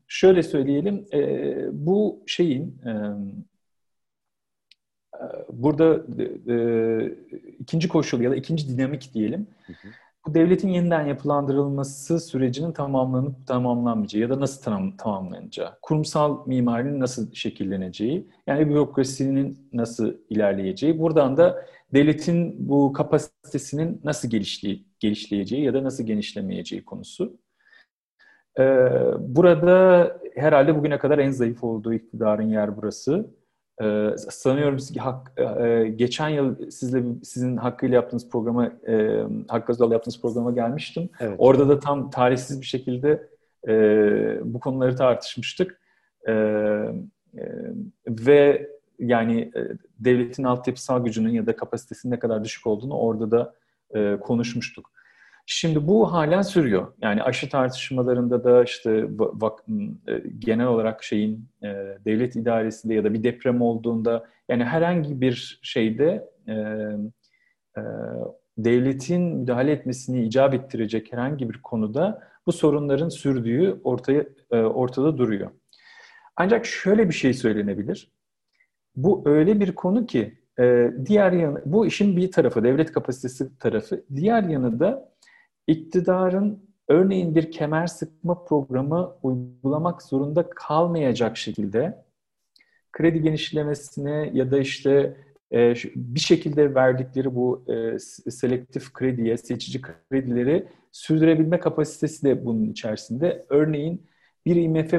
şöyle 0.07 0.43
söyleyelim. 0.43 1.05
E, 1.13 1.55
bu 1.85 2.23
şeyin 2.27 2.81
e, 2.85 2.89
e 2.89 2.93
burada 5.49 6.03
e, 6.49 6.55
ikinci 7.59 7.87
koşul 7.87 8.21
ya 8.21 8.31
da 8.31 8.35
ikinci 8.35 8.69
dinamik 8.69 9.13
diyelim. 9.13 9.47
Hı 9.67 9.73
hı 9.73 9.87
bu 10.27 10.33
devletin 10.33 10.69
yeniden 10.69 11.05
yapılandırılması 11.05 12.19
sürecinin 12.19 12.71
tamamlanıp 12.71 13.47
tamamlanmayacağı 13.47 14.21
ya 14.21 14.29
da 14.29 14.39
nasıl 14.39 14.61
tam, 14.63 14.97
tamamlanacağı, 14.97 15.79
kurumsal 15.81 16.47
mimarinin 16.47 16.99
nasıl 16.99 17.33
şekilleneceği, 17.33 18.27
yani 18.47 18.69
bürokrasinin 18.69 19.69
nasıl 19.73 20.13
ilerleyeceği, 20.29 20.99
buradan 20.99 21.37
da 21.37 21.65
devletin 21.93 22.69
bu 22.69 22.93
kapasitesinin 22.93 24.01
nasıl 24.03 24.29
gelişleye, 24.29 24.79
gelişleyeceği 24.99 25.63
ya 25.63 25.73
da 25.73 25.83
nasıl 25.83 26.03
genişlemeyeceği 26.03 26.85
konusu. 26.85 27.39
Ee, 28.59 28.63
burada 29.19 30.11
herhalde 30.35 30.75
bugüne 30.75 30.97
kadar 30.97 31.19
en 31.19 31.31
zayıf 31.31 31.63
olduğu 31.63 31.93
iktidarın 31.93 32.49
yer 32.49 32.77
burası. 32.77 33.38
Ee, 33.81 34.15
sanıyorum 34.17 34.77
ki 34.77 34.99
hak, 34.99 35.31
e, 35.37 35.43
e, 35.43 35.89
geçen 35.89 36.29
yıl 36.29 36.71
sizle 36.71 37.03
sizin 37.23 37.57
hakkıyla 37.57 37.95
yaptığınız 37.95 38.29
programa, 38.29 38.65
e, 38.65 39.23
Hakkı 39.47 39.71
Özal'la 39.71 39.93
yaptığınız 39.93 40.21
programa 40.21 40.51
gelmiştim. 40.51 41.09
Evet. 41.19 41.35
Orada 41.37 41.69
da 41.69 41.79
tam 41.79 42.09
tarihsiz 42.09 42.61
bir 42.61 42.65
şekilde 42.65 43.29
e, 43.67 43.73
bu 44.43 44.59
konuları 44.59 44.95
tartışmıştık. 44.95 45.81
E, 46.27 46.31
e, 46.31 46.93
ve 48.07 48.69
yani 48.99 49.51
e, 49.55 49.61
devletin 49.99 50.43
altyapısal 50.43 51.03
gücünün 51.05 51.29
ya 51.29 51.45
da 51.45 51.55
kapasitesinin 51.55 52.13
ne 52.13 52.19
kadar 52.19 52.43
düşük 52.43 52.67
olduğunu 52.67 52.97
orada 52.97 53.31
da 53.31 53.53
e, 53.95 54.19
konuşmuştuk. 54.19 54.91
Şimdi 55.45 55.87
bu 55.87 56.13
halen 56.13 56.41
sürüyor. 56.41 56.93
Yani 57.01 57.23
aşı 57.23 57.49
tartışmalarında 57.49 58.43
da 58.43 58.63
işte 58.63 59.07
e, 60.07 60.23
genel 60.39 60.67
olarak 60.67 61.03
şeyin 61.03 61.49
e, 61.63 61.67
devlet 62.05 62.35
idaresinde 62.35 62.93
ya 62.93 63.03
da 63.03 63.13
bir 63.13 63.23
deprem 63.23 63.61
olduğunda 63.61 64.27
yani 64.49 64.63
herhangi 64.63 65.21
bir 65.21 65.59
şeyde 65.63 66.29
e, 66.47 66.53
e, 67.77 67.81
devletin 68.57 69.21
müdahale 69.21 69.71
etmesini 69.71 70.25
icap 70.25 70.53
ettirecek 70.53 71.13
herhangi 71.13 71.49
bir 71.49 71.61
konuda 71.61 72.21
bu 72.45 72.51
sorunların 72.51 73.09
sürdüğü 73.09 73.81
ortaya 73.83 74.25
ortada 74.51 75.17
duruyor. 75.17 75.51
Ancak 76.35 76.65
şöyle 76.65 77.09
bir 77.09 77.13
şey 77.13 77.33
söylenebilir. 77.33 78.11
Bu 78.95 79.23
öyle 79.25 79.59
bir 79.59 79.75
konu 79.75 80.05
ki 80.05 80.39
diğer 81.05 81.31
yanı 81.31 81.61
bu 81.65 81.85
işin 81.85 82.17
bir 82.17 82.31
tarafı 82.31 82.63
devlet 82.63 82.91
kapasitesi 82.91 83.57
tarafı. 83.57 84.05
Diğer 84.15 84.43
yanı 84.43 84.79
da 84.79 85.08
iktidarın 85.69 86.69
örneğin 86.87 87.35
bir 87.35 87.51
kemer 87.51 87.87
sıkma 87.87 88.43
programı 88.43 89.15
uygulamak 89.23 90.01
zorunda 90.01 90.49
kalmayacak 90.49 91.37
şekilde 91.37 92.05
kredi 92.91 93.21
genişlemesine 93.21 94.31
ya 94.33 94.51
da 94.51 94.59
işte 94.59 95.17
e, 95.53 95.73
bir 95.95 96.19
şekilde 96.19 96.75
verdikleri 96.75 97.35
bu 97.35 97.65
e, 97.67 97.99
selektif 98.31 98.93
krediye, 98.93 99.37
seçici 99.37 99.81
kredileri 99.81 100.67
sürdürebilme 100.91 101.59
kapasitesi 101.59 102.23
de 102.25 102.45
bunun 102.45 102.63
içerisinde. 102.63 103.45
Örneğin 103.49 104.07
bir 104.45 104.55
IMF 104.55 104.91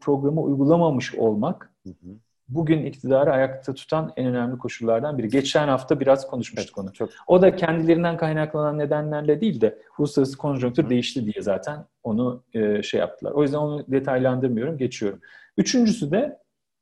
programı 0.00 0.42
uygulamamış 0.42 1.14
olmak 1.14 1.72
hı 1.86 1.90
hı 1.90 2.31
bugün 2.54 2.84
iktidarı 2.84 3.32
ayakta 3.32 3.74
tutan 3.74 4.12
en 4.16 4.26
önemli 4.26 4.58
koşullardan 4.58 5.18
biri. 5.18 5.28
Geçen 5.28 5.68
hafta 5.68 6.00
biraz 6.00 6.26
konuşmuştuk 6.26 6.78
onu. 6.78 6.92
Çok. 6.92 7.10
O 7.26 7.42
da 7.42 7.56
kendilerinden 7.56 8.16
kaynaklanan 8.16 8.78
nedenlerle 8.78 9.40
değil 9.40 9.60
de 9.60 9.78
uluslararası 9.98 10.38
konjonktür 10.38 10.88
değişti 10.88 11.24
diye 11.24 11.42
zaten 11.42 11.84
onu 12.02 12.42
e, 12.54 12.82
şey 12.82 13.00
yaptılar. 13.00 13.32
O 13.32 13.42
yüzden 13.42 13.58
onu 13.58 13.84
detaylandırmıyorum, 13.88 14.78
geçiyorum. 14.78 15.20
Üçüncüsü 15.56 16.10
de 16.10 16.38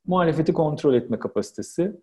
muhalefeti 0.06 0.52
kontrol 0.52 0.94
etme 0.94 1.18
kapasitesi. 1.18 2.00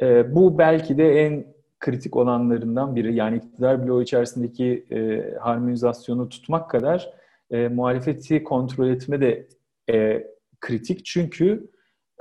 E, 0.00 0.34
bu 0.34 0.58
belki 0.58 0.98
de 0.98 1.26
en 1.26 1.46
kritik 1.80 2.16
olanlarından 2.16 2.96
biri. 2.96 3.14
Yani 3.14 3.36
iktidar 3.36 3.86
bloğu 3.86 4.02
içerisindeki 4.02 4.86
e, 4.90 5.22
harmonizasyonu 5.40 6.28
tutmak 6.28 6.70
kadar 6.70 7.12
e, 7.50 7.68
muhalefeti 7.68 8.44
kontrol 8.44 8.88
etme 8.88 9.20
de 9.20 9.46
e, 9.90 10.26
kritik. 10.60 11.04
Çünkü 11.04 11.70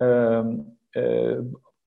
e, 0.02 0.06
e, 0.98 1.32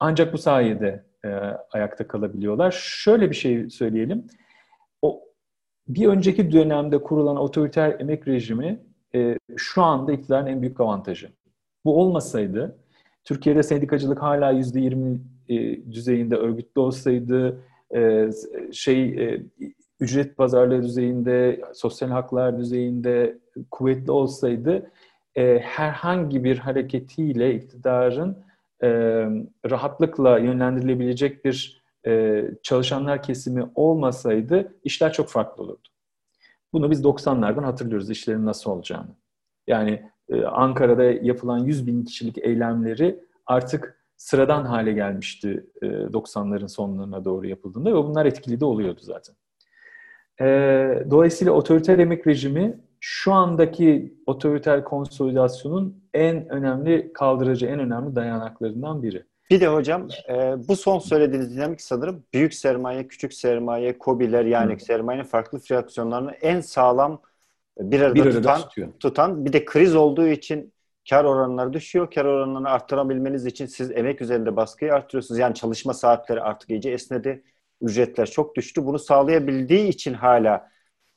ancak 0.01 0.33
bu 0.33 0.39
sayede 0.39 1.05
e, 1.25 1.29
ayakta 1.73 2.09
kalabiliyorlar. 2.09 2.71
Şöyle 2.71 3.31
bir 3.31 3.37
şey 3.37 3.71
söyleyelim. 3.71 4.27
O 5.03 5.21
bir 5.89 6.07
önceki 6.07 6.53
dönemde 6.53 7.03
kurulan 7.03 7.37
otoriter 7.37 8.01
emek 8.01 8.29
rejimi 8.29 8.83
e, 9.15 9.39
şu 9.57 9.83
anda 9.83 10.13
iktidarın 10.13 10.47
en 10.47 10.63
büyük 10.63 10.81
avantajı. 10.81 11.29
Bu 11.85 12.01
olmasaydı 12.01 12.79
Türkiye'de 13.25 13.63
sendikacılık 13.63 14.23
hala 14.23 14.51
yüzde 14.51 14.81
yirmi 14.81 15.21
e, 15.49 15.85
düzeyinde 15.93 16.37
örgütlü 16.37 16.81
olsaydı, 16.81 17.61
şey 18.73 19.17
ücret 20.01 20.37
pazarlığı 20.37 20.83
düzeyinde, 20.83 21.61
sosyal 21.75 22.09
haklar 22.09 22.59
düzeyinde 22.59 23.39
kuvvetli 23.71 24.11
olsaydı 24.13 24.91
herhangi 25.61 26.45
bir 26.45 26.59
hareketiyle 26.59 27.55
iktidarın 27.55 28.45
e, 28.83 28.89
rahatlıkla 29.71 30.39
yönlendirilebilecek 30.39 31.45
bir 31.45 31.83
e, 32.07 32.45
çalışanlar 32.63 33.23
kesimi 33.23 33.71
olmasaydı 33.75 34.75
işler 34.85 35.13
çok 35.13 35.29
farklı 35.29 35.63
olurdu. 35.63 35.89
Bunu 36.73 36.91
biz 36.91 37.05
90'lardan 37.05 37.65
hatırlıyoruz 37.65 38.11
işlerin 38.11 38.47
nasıl 38.47 38.71
olacağını. 38.71 39.17
Yani 39.67 40.11
e, 40.29 40.45
Ankara'da 40.45 41.05
yapılan 41.05 41.59
100 41.59 41.87
bin 41.87 42.05
kişilik 42.05 42.39
eylemleri 42.39 43.25
artık 43.47 44.03
sıradan 44.17 44.65
hale 44.65 44.93
gelmişti 44.93 45.67
e, 45.83 45.87
90'ların 45.87 46.69
sonlarına 46.69 47.25
doğru 47.25 47.47
yapıldığında 47.47 47.91
ve 47.91 47.95
bunlar 47.95 48.27
etkili 48.27 48.61
de 48.61 48.65
oluyordu 48.65 49.01
zaten. 49.03 49.35
E, 50.41 50.47
dolayısıyla 51.11 51.53
otoriter 51.53 51.99
emek 51.99 52.27
rejimi 52.27 52.81
şu 53.05 53.33
andaki 53.33 54.15
otoriter 54.27 54.85
konsolidasyonun 54.85 56.05
en 56.15 56.49
önemli 56.49 57.13
kaldırıcı, 57.13 57.67
en 57.67 57.81
önemli 57.81 58.17
dayanaklarından 58.17 59.03
biri. 59.03 59.25
Bir 59.51 59.61
de 59.61 59.69
hocam 59.69 60.09
e, 60.29 60.55
bu 60.69 60.77
son 60.77 60.99
söylediğiniz 60.99 61.57
dinamik 61.57 61.81
sanırım 61.81 62.25
büyük 62.35 62.55
sermaye, 62.55 63.09
küçük 63.09 63.35
sermaye, 63.35 63.99
kobiler 63.99 64.45
yani 64.45 64.75
Hı. 64.75 64.79
sermayenin 64.79 65.25
farklı 65.25 65.59
fraksiyonlarını 65.59 66.33
en 66.33 66.61
sağlam 66.61 67.21
bir 67.79 68.01
arada, 68.01 68.15
bir 68.15 68.21
arada 68.21 68.37
tutan, 68.37 68.61
tutuyor. 68.61 68.89
tutan 69.01 69.45
bir 69.45 69.53
de 69.53 69.65
kriz 69.65 69.95
olduğu 69.95 70.29
için 70.29 70.73
kar 71.11 71.25
oranları 71.25 71.73
düşüyor. 71.73 72.11
Kar 72.11 72.25
oranlarını 72.25 72.69
arttırabilmeniz 72.69 73.47
için 73.47 73.67
siz 73.67 73.91
emek 73.91 74.21
üzerinde 74.21 74.57
baskıyı 74.57 74.95
arttırıyorsunuz. 74.95 75.39
Yani 75.39 75.55
çalışma 75.55 75.95
saatleri 75.95 76.43
artık 76.43 76.71
iyice 76.71 76.91
esnedi. 76.91 77.43
Ücretler 77.81 78.27
çok 78.27 78.57
düştü. 78.57 78.87
Bunu 78.87 78.99
sağlayabildiği 78.99 79.89
için 79.89 80.15
hala 80.15 80.72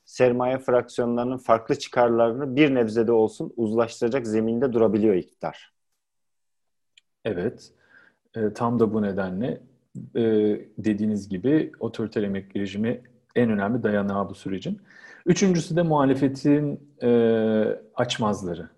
sermaye 0.06 0.58
fraksiyonlarının 0.58 1.38
farklı 1.38 1.78
çıkarlarını 1.78 2.56
bir 2.56 2.74
nebzede 2.74 3.12
olsun 3.12 3.52
uzlaştıracak 3.56 4.26
zeminde 4.26 4.72
durabiliyor 4.72 5.14
iktidar. 5.14 5.72
Evet. 7.24 7.72
E, 8.36 8.52
tam 8.52 8.78
da 8.78 8.94
bu 8.94 9.02
nedenle 9.02 9.60
e, 10.14 10.22
dediğiniz 10.78 11.28
gibi 11.28 11.72
otoriter 11.80 12.22
emek 12.22 12.56
rejimi 12.56 13.02
en 13.34 13.50
önemli 13.50 13.82
dayanağı 13.82 14.30
bu 14.30 14.34
sürecin. 14.34 14.80
Üçüncüsü 15.26 15.76
de 15.76 15.82
muhalefetin 15.82 16.90
e, 17.02 17.10
açmazları. 17.94 18.68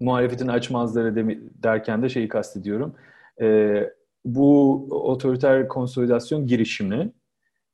Muhalefetin 0.00 0.48
açmazları 0.48 1.16
de, 1.16 1.38
derken 1.62 2.02
de 2.02 2.08
şeyi 2.08 2.28
kastediyorum. 2.28 2.94
E, 3.40 3.90
bu 4.24 4.72
otoriter 4.90 5.68
konsolidasyon 5.68 6.46
girişimi 6.46 7.12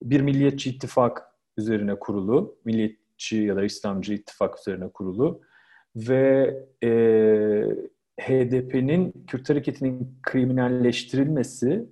bir 0.03 0.21
milliyetçi 0.21 0.71
ittifak 0.71 1.23
üzerine 1.57 1.95
kurulu, 1.95 2.57
milliyetçi 3.21 3.37
ya 3.37 3.57
da 3.57 3.65
İslamcı 3.65 4.15
ittifak 4.15 4.59
üzerine 4.59 4.89
kurulu 4.89 5.41
ve 5.97 6.57
e, 6.85 6.89
HDP'nin 8.21 9.25
Kürt 9.27 9.51
hareketinin 9.51 10.19
kriminalleştirilmesi 10.23 11.89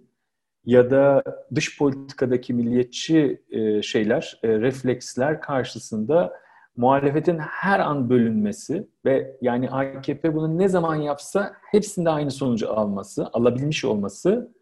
ya 0.65 0.91
da 0.91 1.23
dış 1.55 1.79
politikadaki 1.79 2.55
milliyetçi 2.55 3.43
e, 3.51 3.83
şeyler, 3.83 4.41
e, 4.43 4.49
refleksler 4.49 5.41
karşısında 5.41 6.33
muhalefetin 6.77 7.39
her 7.39 7.81
an 7.81 8.11
bölünmesi 8.11 8.89
ve 9.05 9.37
yani 9.41 9.71
AKP 9.71 10.35
bunu 10.35 10.59
ne 10.59 10.69
zaman 10.69 10.97
yapsa 10.97 11.53
hepsinde 11.71 12.11
aynı 12.11 12.31
sonucu 12.31 12.71
alması, 12.71 13.27
alabilmiş 13.33 13.85
olması 13.85 14.53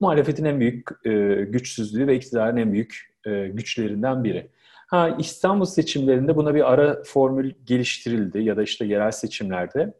muhalefetin 0.00 0.44
en 0.44 0.60
büyük 0.60 0.88
e, 1.04 1.10
güçsüzlüğü 1.44 2.06
ve 2.06 2.16
iktidarın 2.16 2.56
en 2.56 2.72
büyük 2.72 3.16
e, 3.26 3.48
güçlerinden 3.48 4.24
biri. 4.24 4.50
Ha 4.92 5.16
İstanbul 5.18 5.64
seçimlerinde 5.64 6.36
buna 6.36 6.54
bir 6.54 6.72
ara 6.72 7.02
formül 7.04 7.52
geliştirildi 7.64 8.42
ya 8.42 8.56
da 8.56 8.62
işte 8.62 8.84
yerel 8.84 9.10
seçimlerde. 9.10 9.94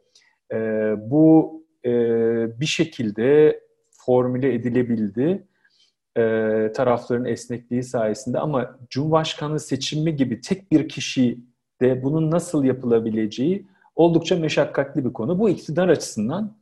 E, 0.53 0.57
bu 0.99 1.53
e, 1.85 1.91
bir 2.61 2.67
şekilde 2.67 3.61
formüle 3.91 4.55
edilebildi 4.55 5.47
e, 6.17 6.23
tarafların 6.75 7.25
esnekliği 7.25 7.83
sayesinde 7.83 8.39
ama 8.39 8.79
Cumhurbaşkanı 8.91 9.61
seçimi 9.61 10.17
gibi 10.17 10.41
tek 10.41 10.73
bir 10.73 10.89
kişi 10.89 11.39
de 11.81 12.03
bunun 12.03 12.31
nasıl 12.31 12.65
yapılabileceği 12.65 13.67
oldukça 13.97 14.37
meşakkatli 14.37 15.05
bir 15.05 15.13
konu. 15.13 15.39
Bu 15.39 15.49
iktidar 15.49 15.89
açısından 15.89 16.57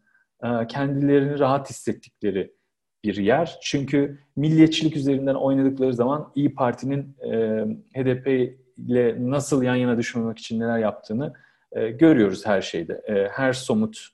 e, 0.45 0.67
kendilerini 0.67 1.39
rahat 1.39 1.71
hissettikleri 1.71 2.53
bir 3.05 3.17
yer. 3.17 3.59
Çünkü 3.63 4.19
milliyetçilik 4.37 4.97
üzerinden 4.97 5.35
oynadıkları 5.35 5.95
zaman 5.95 6.33
İyi 6.35 6.55
Parti'nin 6.55 7.17
e, 7.21 7.65
HDP 7.95 8.57
ile 8.77 9.17
nasıl 9.19 9.63
yan 9.63 9.75
yana 9.75 9.99
düşmemek 9.99 10.39
için 10.39 10.61
neler 10.61 10.79
yaptığını 10.79 11.33
e, 11.73 11.91
görüyoruz 11.91 12.47
her 12.47 12.61
şeyde. 12.61 13.03
E, 13.07 13.29
her 13.29 13.53
somut 13.53 14.09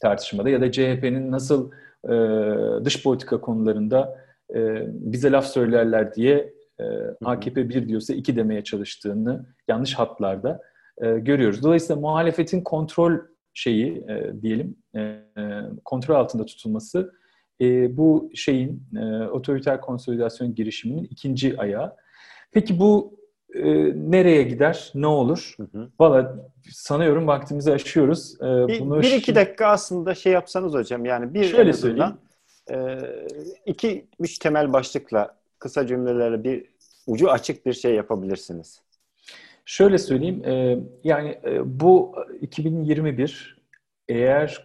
tartışmada 0.00 0.48
ya 0.48 0.60
da 0.60 0.72
CHP'nin 0.72 1.32
nasıl 1.32 1.70
e, 2.04 2.14
dış 2.84 3.02
politika 3.02 3.40
konularında 3.40 4.18
e, 4.54 4.86
bize 4.88 5.32
laf 5.32 5.46
söylerler 5.46 6.14
diye 6.14 6.54
e, 6.80 6.84
AKP 7.24 7.68
bir 7.68 7.88
diyorsa 7.88 8.14
iki 8.14 8.36
demeye 8.36 8.64
çalıştığını 8.64 9.46
yanlış 9.68 9.94
hatlarda 9.94 10.60
e, 11.02 11.18
görüyoruz. 11.18 11.62
Dolayısıyla 11.62 12.00
muhalefetin 12.00 12.60
kontrol 12.60 13.18
şeyi 13.54 14.04
e, 14.08 14.42
diyelim 14.42 14.76
e, 14.96 15.22
kontrol 15.84 16.14
altında 16.14 16.46
tutulması 16.46 17.12
e, 17.60 17.96
bu 17.96 18.30
şeyin 18.34 18.82
e, 18.96 19.28
otoriter 19.28 19.80
konsolidasyon 19.80 20.54
girişiminin 20.54 21.04
ikinci 21.04 21.60
ayağı. 21.60 21.96
Peki 22.52 22.78
bu 22.78 23.18
e, 23.54 23.64
nereye 24.10 24.42
gider, 24.42 24.92
ne 24.94 25.06
olur? 25.06 25.54
Hı 25.56 25.62
hı. 25.78 25.88
Valla 26.00 26.36
sanıyorum 26.70 27.26
vaktimizi 27.26 27.72
aşıyoruz. 27.72 28.34
E, 28.40 28.68
bir, 28.68 28.80
bunu 28.80 29.02
bir 29.02 29.12
iki 29.12 29.34
dakika 29.34 29.66
aslında 29.66 30.14
şey 30.14 30.32
yapsanız 30.32 30.74
hocam 30.74 31.04
yani 31.04 31.34
bir 31.34 31.44
şöyle 31.44 31.72
söyleyeyim. 31.72 32.14
E, 32.70 32.98
iki 33.66 34.06
üç 34.20 34.38
temel 34.38 34.72
başlıkla 34.72 35.36
kısa 35.58 35.86
cümlelerle 35.86 36.44
bir 36.44 36.64
ucu 37.06 37.30
açık 37.30 37.66
bir 37.66 37.72
şey 37.72 37.94
yapabilirsiniz. 37.94 38.80
Şöyle 39.64 39.98
söyleyeyim, 39.98 40.44
e, 40.44 40.78
yani 41.04 41.38
e, 41.44 41.80
bu 41.80 42.14
2021 42.40 43.55
eğer 44.08 44.64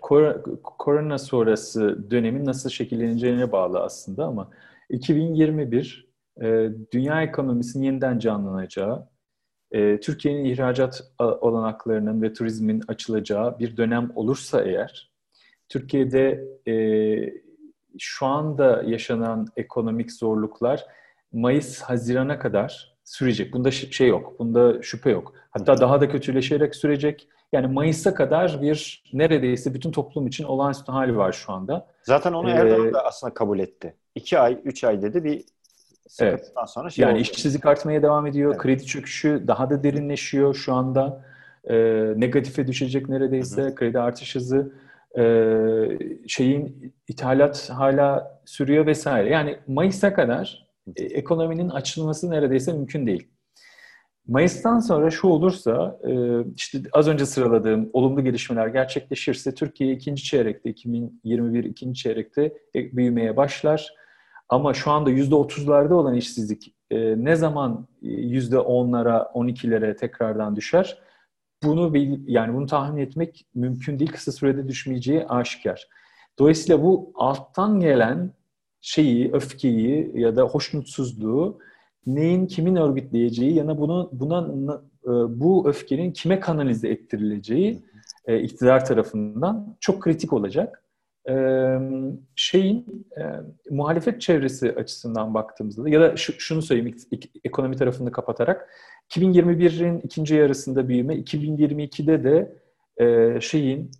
korona 0.63 1.17
sonrası 1.17 2.11
dönemin 2.11 2.45
nasıl 2.45 2.69
şekilleneceğine 2.69 3.51
bağlı 3.51 3.79
aslında 3.79 4.25
ama 4.25 4.51
2021 4.89 6.11
e, 6.41 6.69
dünya 6.93 7.21
ekonomisinin 7.21 7.83
yeniden 7.83 8.19
canlanacağı, 8.19 9.07
e, 9.71 9.99
Türkiye'nin 9.99 10.45
ihracat 10.45 11.03
olanaklarının 11.19 12.21
ve 12.21 12.33
turizmin 12.33 12.83
açılacağı 12.87 13.59
bir 13.59 13.77
dönem 13.77 14.11
olursa 14.15 14.61
eğer, 14.63 15.11
Türkiye'de 15.69 16.43
e, 16.67 16.73
şu 17.99 18.25
anda 18.25 18.83
yaşanan 18.85 19.47
ekonomik 19.57 20.11
zorluklar 20.11 20.85
Mayıs-Haziran'a 21.33 22.39
kadar 22.39 22.97
sürecek. 23.03 23.53
Bunda 23.53 23.71
şey 23.71 24.07
yok, 24.07 24.39
bunda 24.39 24.81
şüphe 24.81 25.09
yok. 25.09 25.33
Hatta 25.49 25.77
daha 25.77 26.01
da 26.01 26.09
kötüleşerek 26.09 26.75
sürecek. 26.75 27.27
Yani 27.51 27.67
Mayıs'a 27.67 28.13
kadar 28.13 28.61
bir 28.61 29.03
neredeyse 29.13 29.73
bütün 29.73 29.91
toplum 29.91 30.27
için 30.27 30.43
olağanüstü 30.43 30.91
hali 30.91 31.17
var 31.17 31.31
şu 31.31 31.53
anda. 31.53 31.87
Zaten 32.03 32.33
onu 32.33 32.49
Erdoğan 32.49 32.87
ee, 32.87 32.93
da 32.93 33.05
aslında 33.05 33.33
kabul 33.33 33.59
etti. 33.59 33.95
İki 34.15 34.39
ay, 34.39 34.59
üç 34.65 34.83
ay 34.83 35.01
dedi 35.01 35.23
bir 35.23 35.45
Evet. 36.19 36.53
sonra 36.67 36.89
şey 36.89 37.03
yani 37.03 37.13
oldu. 37.13 37.21
işsizlik 37.21 37.65
artmaya 37.65 38.03
devam 38.03 38.27
ediyor. 38.27 38.51
Evet. 38.51 38.61
Kredi 38.61 38.85
çöküşü 38.85 39.43
daha 39.47 39.69
da 39.69 39.83
derinleşiyor 39.83 40.53
şu 40.53 40.73
anda. 40.73 41.25
E, 41.63 41.75
negatife 42.15 42.67
düşecek 42.67 43.09
neredeyse. 43.09 43.61
Hı 43.61 43.65
hı. 43.65 43.75
Kredi 43.75 43.99
artış 43.99 44.35
hızı. 44.35 44.73
E, 45.17 45.23
şeyin 46.27 46.93
ithalat 47.07 47.69
hala 47.69 48.39
sürüyor 48.45 48.85
vesaire. 48.85 49.29
Yani 49.29 49.57
Mayıs'a 49.67 50.13
kadar 50.13 50.67
e, 50.95 51.03
ekonominin 51.03 51.69
açılması 51.69 52.29
neredeyse 52.29 52.73
mümkün 52.73 53.05
değil. 53.05 53.27
Mayıs'tan 54.27 54.79
sonra 54.79 55.09
şu 55.09 55.27
olursa, 55.27 55.99
e, 56.07 56.41
işte 56.55 56.81
az 56.93 57.07
önce 57.07 57.25
sıraladığım 57.25 57.89
olumlu 57.93 58.23
gelişmeler 58.23 58.67
gerçekleşirse 58.67 59.53
Türkiye 59.53 59.93
ikinci 59.93 60.23
çeyrekte, 60.23 60.69
2021 60.69 61.63
ikinci 61.63 62.01
çeyrekte 62.01 62.53
e, 62.75 62.97
büyümeye 62.97 63.37
başlar. 63.37 63.87
Ama 64.49 64.73
şu 64.73 64.91
anda 64.91 65.09
yüzde 65.09 65.35
otuzlarda 65.35 65.95
olan 65.95 66.15
işsizlik 66.15 66.75
e, 66.91 67.25
ne 67.25 67.35
zaman 67.35 67.87
yüzde 68.01 68.59
onlara, 68.59 69.23
on 69.33 69.47
ikilere 69.47 69.95
tekrardan 69.95 70.55
düşer? 70.55 70.97
Bunu 71.63 71.97
yani 72.25 72.53
bunu 72.53 72.65
tahmin 72.65 73.01
etmek 73.01 73.45
mümkün 73.55 73.99
değil. 73.99 74.11
Kısa 74.11 74.31
sürede 74.31 74.67
düşmeyeceği 74.67 75.25
aşikar. 75.27 75.87
Dolayısıyla 76.39 76.83
bu 76.83 77.11
alttan 77.15 77.79
gelen 77.79 78.33
şeyi, 78.81 79.33
öfkeyi 79.33 80.11
ya 80.15 80.35
da 80.35 80.43
hoşnutsuzluğu 80.43 81.59
neyin 82.05 82.47
kimin 82.47 82.75
örgütleyeceği 82.75 83.55
ya 83.55 83.67
da 83.67 83.77
bunu 83.77 84.09
buna 84.11 84.81
e, 85.03 85.09
bu 85.39 85.69
öfkenin 85.69 86.11
kime 86.11 86.39
kanalize 86.39 86.89
ettirileceği 86.89 87.81
e, 88.25 88.39
iktidar 88.39 88.85
tarafından 88.85 89.77
çok 89.79 90.01
kritik 90.01 90.33
olacak. 90.33 90.77
Şeyin 92.35 93.05
muhalefet 93.69 94.21
çevresi 94.21 94.71
açısından 94.75 95.33
baktığımızda 95.33 95.89
ya 95.89 96.01
da 96.01 96.15
şunu 96.15 96.61
söyleyeyim 96.61 96.97
ekonomi 97.43 97.75
tarafını 97.75 98.11
kapatarak 98.11 98.69
2021'in 99.09 99.99
ikinci 99.99 100.35
yarısında 100.35 100.87
büyüme 100.87 101.15
2022'de 101.15 102.23
de 102.23 102.57
şeyin 103.41 103.91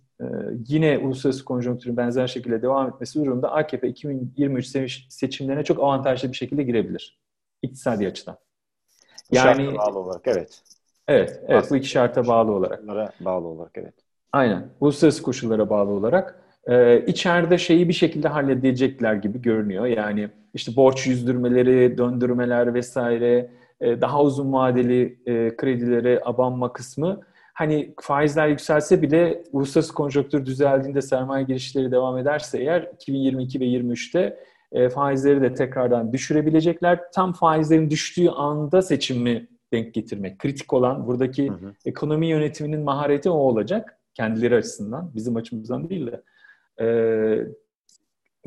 yine 0.68 0.98
uluslararası 0.98 1.44
konjonktürün 1.44 1.96
benzer 1.96 2.26
şekilde 2.26 2.62
devam 2.62 2.88
etmesi 2.88 3.18
durumunda 3.18 3.52
AKP 3.52 3.88
2023 3.88 5.06
seçimlerine 5.08 5.64
çok 5.64 5.78
avantajlı 5.78 6.28
bir 6.28 6.36
şekilde 6.36 6.62
girebilir 6.62 7.21
iktisadi 7.62 8.06
açıdan. 8.06 8.36
Yani 9.32 9.74
bağlı 9.78 9.98
olarak 9.98 10.22
evet. 10.26 10.62
Evet, 11.08 11.40
evet 11.48 11.70
bu 11.70 11.76
iki 11.76 11.88
şarta 11.88 12.26
bağlı 12.26 12.52
olarak. 12.52 12.88
Bağlı 13.20 13.46
olarak 13.46 13.72
evet. 13.74 13.94
Aynen. 14.32 14.68
Uluslararası 14.80 15.22
koşullara 15.22 15.70
bağlı 15.70 15.90
olarak 15.90 16.42
e, 16.66 17.04
içeride 17.06 17.58
şeyi 17.58 17.88
bir 17.88 17.92
şekilde 17.92 18.28
halledecekler 18.28 19.14
gibi 19.14 19.42
görünüyor. 19.42 19.86
Yani 19.86 20.28
işte 20.54 20.76
borç 20.76 21.06
yüzdürmeleri, 21.06 21.98
döndürmeler 21.98 22.74
vesaire, 22.74 23.50
e, 23.80 24.00
daha 24.00 24.22
uzun 24.22 24.52
vadeli 24.52 25.18
e, 25.26 25.56
kredilere 25.56 26.20
abanma 26.24 26.72
kısmı 26.72 27.20
hani 27.54 27.94
faizler 28.00 28.48
yükselse 28.48 29.02
bile 29.02 29.44
uluslararası 29.52 29.94
konjonktür 29.94 30.46
düzeldiğinde 30.46 31.02
sermaye 31.02 31.44
girişleri 31.44 31.92
devam 31.92 32.18
ederse 32.18 32.58
eğer 32.58 32.90
2022 32.94 33.60
ve 33.60 33.64
2023'te 33.64 34.38
e, 34.72 34.88
faizleri 34.88 35.42
de 35.42 35.54
tekrardan 35.54 36.12
düşürebilecekler. 36.12 37.00
Tam 37.12 37.32
faizlerin 37.32 37.90
düştüğü 37.90 38.28
anda 38.28 38.82
seçimi 38.82 39.48
denk 39.72 39.94
getirmek. 39.94 40.38
Kritik 40.38 40.72
olan 40.72 41.06
buradaki 41.06 41.50
hı 41.50 41.54
hı. 41.54 41.74
ekonomi 41.84 42.26
yönetiminin 42.26 42.80
mahareti 42.80 43.30
o 43.30 43.34
olacak 43.34 43.98
kendileri 44.14 44.56
açısından, 44.56 45.10
bizim 45.14 45.36
açımızdan 45.36 45.88
değil 45.88 46.06
de 46.06 46.22
e, 46.80 46.86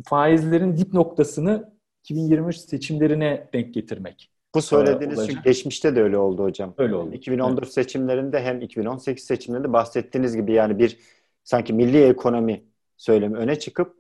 faizlerin 0.06 0.78
dip 0.78 0.94
noktasını 0.94 1.76
2023 2.04 2.58
seçimlerine 2.58 3.50
denk 3.54 3.74
getirmek. 3.74 4.32
Bu 4.56 4.62
söylediğiniz 4.62 5.26
şey 5.26 5.36
geçmişte 5.36 5.96
de 5.96 6.02
öyle 6.02 6.18
oldu 6.18 6.44
hocam. 6.44 6.74
Öyle 6.78 6.96
oldu. 6.96 7.14
2014 7.14 7.64
evet. 7.64 7.74
seçimlerinde 7.74 8.42
hem 8.42 8.62
2018 8.62 9.24
seçimlerinde 9.24 9.74
bahsettiğiniz 9.74 10.36
gibi 10.36 10.54
yani 10.54 10.80
bir 10.80 11.00
sanki 11.44 11.74
milli 11.74 12.04
ekonomi 12.04 12.64
söylemi 12.98 13.38
öne 13.38 13.60
çıkıp 13.60 13.96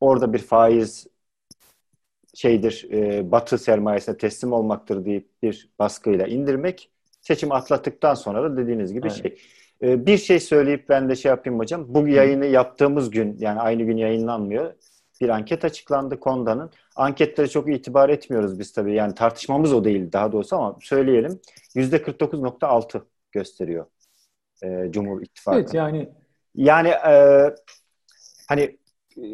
orada 0.00 0.32
bir 0.32 0.38
faiz 0.38 1.06
şeydir 2.38 2.88
e, 2.92 3.30
batı 3.30 3.58
sermayesine 3.58 4.16
teslim 4.16 4.52
olmaktır 4.52 5.04
deyip 5.04 5.28
bir 5.42 5.68
baskıyla 5.78 6.26
indirmek 6.26 6.90
seçim 7.20 7.52
atlattıktan 7.52 8.14
sonra 8.14 8.42
da 8.42 8.56
dediğiniz 8.56 8.92
gibi 8.92 9.06
evet. 9.06 9.22
şey 9.22 9.38
ee, 9.82 10.06
bir 10.06 10.18
şey 10.18 10.40
söyleyip 10.40 10.88
ben 10.88 11.08
de 11.08 11.16
şey 11.16 11.30
yapayım 11.30 11.58
hocam. 11.58 11.84
Bu 11.88 12.08
yayını 12.08 12.46
yaptığımız 12.46 13.10
gün 13.10 13.36
yani 13.38 13.60
aynı 13.60 13.82
gün 13.82 13.96
yayınlanmıyor. 13.96 14.74
Bir 15.20 15.28
anket 15.28 15.64
açıklandı 15.64 16.20
Konda'nın. 16.20 16.70
Anketlere 16.96 17.48
çok 17.48 17.68
itibar 17.68 18.08
etmiyoruz 18.08 18.58
biz 18.58 18.72
tabii. 18.72 18.94
Yani 18.94 19.14
tartışmamız 19.14 19.72
o 19.72 19.84
değil 19.84 20.12
daha 20.12 20.32
doğrusu 20.32 20.56
ama 20.56 20.78
söyleyelim. 20.80 21.40
%49.6 21.76 23.02
gösteriyor 23.32 23.86
e, 24.62 24.88
Cumhur 24.90 25.22
İttifakı. 25.22 25.58
Evet 25.58 25.74
yani 25.74 26.08
yani 26.54 26.88
e, 26.88 27.44
hani 28.48 28.78
e, 29.16 29.24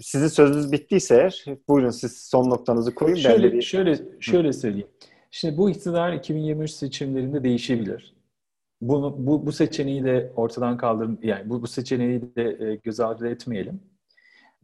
sizin 0.00 0.28
sözünüz 0.28 0.72
bittiyse 0.72 1.14
eğer 1.14 1.44
buyurun 1.68 1.90
siz 1.90 2.18
son 2.18 2.50
noktanızı 2.50 2.94
koyun. 2.94 3.16
Şöyle, 3.16 3.52
bir... 3.52 3.62
şöyle, 3.62 3.98
şöyle 4.20 4.52
söyleyeyim. 4.52 4.88
Şimdi 5.30 5.56
bu 5.56 5.70
iktidar 5.70 6.12
2023 6.12 6.70
seçimlerinde 6.70 7.44
değişebilir 7.44 8.16
bunu 8.80 9.14
bu, 9.18 9.46
bu 9.46 9.52
seçeneği 9.52 10.04
de 10.04 10.32
ortadan 10.36 10.76
kaldırın 10.76 11.18
yani 11.22 11.50
bu, 11.50 11.62
bu 11.62 11.66
seçeneği 11.66 12.36
de 12.36 12.42
e, 12.60 12.76
göz 12.76 13.00
ardı 13.00 13.28
etmeyelim. 13.28 13.80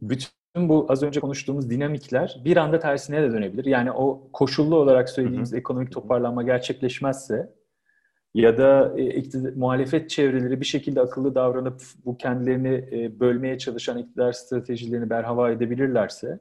Bütün 0.01 0.29
bu 0.55 0.85
az 0.89 1.03
önce 1.03 1.19
konuştuğumuz 1.19 1.69
dinamikler 1.69 2.41
bir 2.45 2.57
anda 2.57 2.79
tersine 2.79 3.21
de 3.21 3.31
dönebilir. 3.31 3.65
Yani 3.65 3.91
o 3.91 4.29
koşullu 4.33 4.75
olarak 4.75 5.09
söylediğimiz 5.09 5.51
hı 5.51 5.55
hı. 5.55 5.59
ekonomik 5.59 5.91
toparlanma 5.91 6.43
gerçekleşmezse 6.43 7.53
ya 8.33 8.57
da 8.57 8.93
e, 8.97 9.05
iktidar, 9.05 9.53
muhalefet 9.53 10.09
çevreleri 10.09 10.59
bir 10.59 10.65
şekilde 10.65 11.01
akıllı 11.01 11.35
davranıp 11.35 11.81
bu 12.05 12.17
kendilerini 12.17 12.89
e, 12.91 13.19
bölmeye 13.19 13.57
çalışan 13.57 13.97
iktidar 13.97 14.31
stratejilerini 14.31 15.09
berhava 15.09 15.51
edebilirlerse 15.51 16.39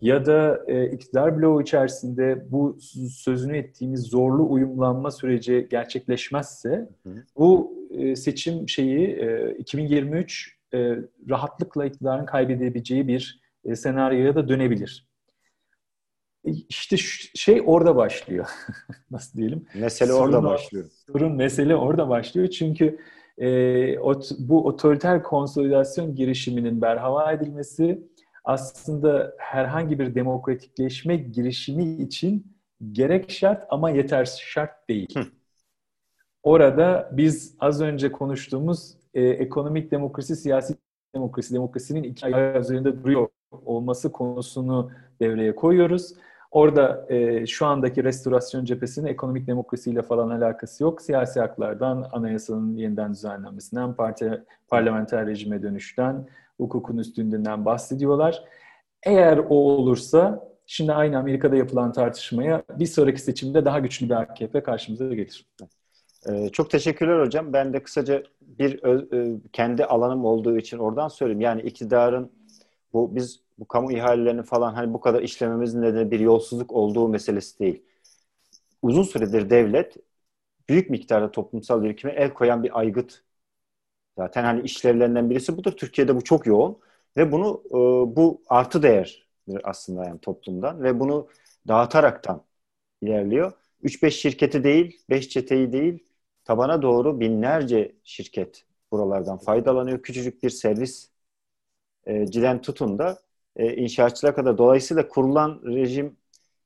ya 0.00 0.26
da 0.26 0.64
e, 0.66 0.90
iktidar 0.90 1.38
bloğu 1.38 1.62
içerisinde 1.62 2.46
bu 2.50 2.78
sözünü 3.10 3.56
ettiğimiz 3.56 4.02
zorlu 4.02 4.50
uyumlanma 4.50 5.10
süreci 5.10 5.66
gerçekleşmezse 5.70 6.88
hı 7.02 7.10
hı. 7.10 7.22
bu 7.36 7.76
e, 7.90 8.16
seçim 8.16 8.68
şeyi 8.68 9.08
e, 9.08 9.54
2023 9.58 10.56
e, 10.74 10.96
rahatlıkla 11.30 11.86
iktidarın 11.86 12.26
kaybedebileceği 12.26 13.08
bir 13.08 13.40
e, 13.64 13.76
senaryoya 13.76 14.34
da 14.34 14.48
dönebilir. 14.48 15.06
E, 16.46 16.50
işte 16.68 16.96
şey 17.34 17.62
orada 17.66 17.96
başlıyor. 17.96 18.46
Nasıl 19.10 19.38
diyelim? 19.38 19.66
Mesele 19.74 20.12
sorun 20.12 20.22
orada 20.22 20.42
başlıyor. 20.42 20.90
Sorun 21.06 21.32
mesele 21.32 21.76
orada 21.76 22.08
başlıyor. 22.08 22.48
Çünkü 22.48 22.98
e, 23.38 23.98
ot, 23.98 24.30
bu 24.38 24.66
otoriter 24.66 25.22
konsolidasyon 25.22 26.14
girişiminin 26.14 26.82
berhava 26.82 27.32
edilmesi 27.32 28.02
aslında 28.44 29.34
herhangi 29.38 29.98
bir 29.98 30.14
demokratikleşme 30.14 31.16
girişimi 31.16 32.02
için 32.02 32.56
gerek 32.92 33.30
şart 33.30 33.66
ama 33.70 33.90
yetersiz 33.90 34.40
şart 34.40 34.88
değil. 34.88 35.14
Hı. 35.18 35.26
Orada 36.42 37.10
biz 37.12 37.54
az 37.60 37.80
önce 37.80 38.12
konuştuğumuz 38.12 38.96
e, 39.14 39.22
ekonomik 39.22 39.90
demokrasi, 39.90 40.36
siyasi 40.36 40.76
demokrasi, 41.14 41.54
demokrasinin 41.54 42.02
iki 42.02 42.26
ayağı 42.26 42.60
üzerinde 42.60 43.04
duruyor 43.04 43.28
olması 43.50 44.12
konusunu 44.12 44.90
devreye 45.20 45.54
koyuyoruz. 45.54 46.14
Orada 46.56 47.06
e, 47.08 47.46
şu 47.46 47.66
andaki 47.66 48.04
restorasyon 48.04 48.64
cephesinin 48.64 49.06
ekonomik 49.06 49.46
demokrasiyle 49.46 50.02
falan 50.02 50.30
alakası 50.30 50.82
yok. 50.82 51.02
Siyasi 51.02 51.40
haklardan, 51.40 52.08
anayasanın 52.12 52.76
yeniden 52.76 53.12
düzenlenmesinden, 53.12 53.94
parti, 53.94 54.44
parlamenter 54.68 55.26
rejime 55.26 55.62
dönüşten, 55.62 56.28
hukukun 56.56 56.98
üstünlüğünden 56.98 57.64
bahsediyorlar. 57.64 58.44
Eğer 59.02 59.38
o 59.38 59.54
olursa 59.54 60.48
şimdi 60.66 60.92
aynı 60.92 61.18
Amerika'da 61.18 61.56
yapılan 61.56 61.92
tartışmaya 61.92 62.62
bir 62.78 62.86
sonraki 62.86 63.22
seçimde 63.22 63.64
daha 63.64 63.78
güçlü 63.78 64.06
bir 64.06 64.14
AKP 64.14 64.62
karşımıza 64.62 65.14
gelir. 65.14 65.46
Ee, 66.28 66.48
çok 66.48 66.70
teşekkürler 66.70 67.20
hocam. 67.20 67.52
Ben 67.52 67.72
de 67.72 67.82
kısaca 67.82 68.22
bir 68.40 68.84
e, 68.84 69.40
kendi 69.52 69.84
alanım 69.84 70.24
olduğu 70.24 70.56
için 70.56 70.78
oradan 70.78 71.08
söyleyeyim. 71.08 71.40
Yani 71.40 71.62
iktidarın 71.62 72.32
bu 72.92 73.16
biz 73.16 73.45
bu 73.58 73.68
kamu 73.68 73.92
ihalelerini 73.92 74.42
falan 74.42 74.74
hani 74.74 74.94
bu 74.94 75.00
kadar 75.00 75.22
işlememizin 75.22 75.82
nedeni 75.82 76.10
bir 76.10 76.20
yolsuzluk 76.20 76.72
olduğu 76.72 77.08
meselesi 77.08 77.58
değil. 77.58 77.82
Uzun 78.82 79.02
süredir 79.02 79.50
devlet 79.50 79.96
büyük 80.68 80.90
miktarda 80.90 81.30
toplumsal 81.32 81.82
birikime 81.82 82.12
el 82.12 82.34
koyan 82.34 82.62
bir 82.64 82.78
aygıt. 82.78 83.22
Zaten 84.18 84.44
hani 84.44 84.62
işlevlerinden 84.62 85.30
birisi 85.30 85.56
budur. 85.56 85.72
Türkiye'de 85.72 86.16
bu 86.16 86.24
çok 86.24 86.46
yoğun 86.46 86.78
ve 87.16 87.32
bunu 87.32 87.62
e, 87.70 88.16
bu 88.16 88.42
artı 88.48 88.82
değerdir 88.82 89.28
aslında 89.64 90.04
yani 90.04 90.20
toplumdan 90.20 90.82
ve 90.82 91.00
bunu 91.00 91.28
dağıtaraktan 91.68 92.44
ilerliyor. 93.02 93.52
3-5 93.82 94.10
şirketi 94.20 94.64
değil, 94.64 95.02
5 95.10 95.28
çeteyi 95.28 95.72
değil, 95.72 96.06
tabana 96.44 96.82
doğru 96.82 97.20
binlerce 97.20 97.96
şirket 98.04 98.64
buralardan 98.92 99.38
faydalanıyor. 99.38 100.02
Küçücük 100.02 100.42
bir 100.42 100.50
servis 100.50 101.10
e, 102.06 102.26
cilen 102.26 102.60
tutun 102.62 102.98
da 102.98 103.18
e, 103.56 104.34
kadar. 104.34 104.58
Dolayısıyla 104.58 105.08
kurulan 105.08 105.60
rejim 105.64 106.16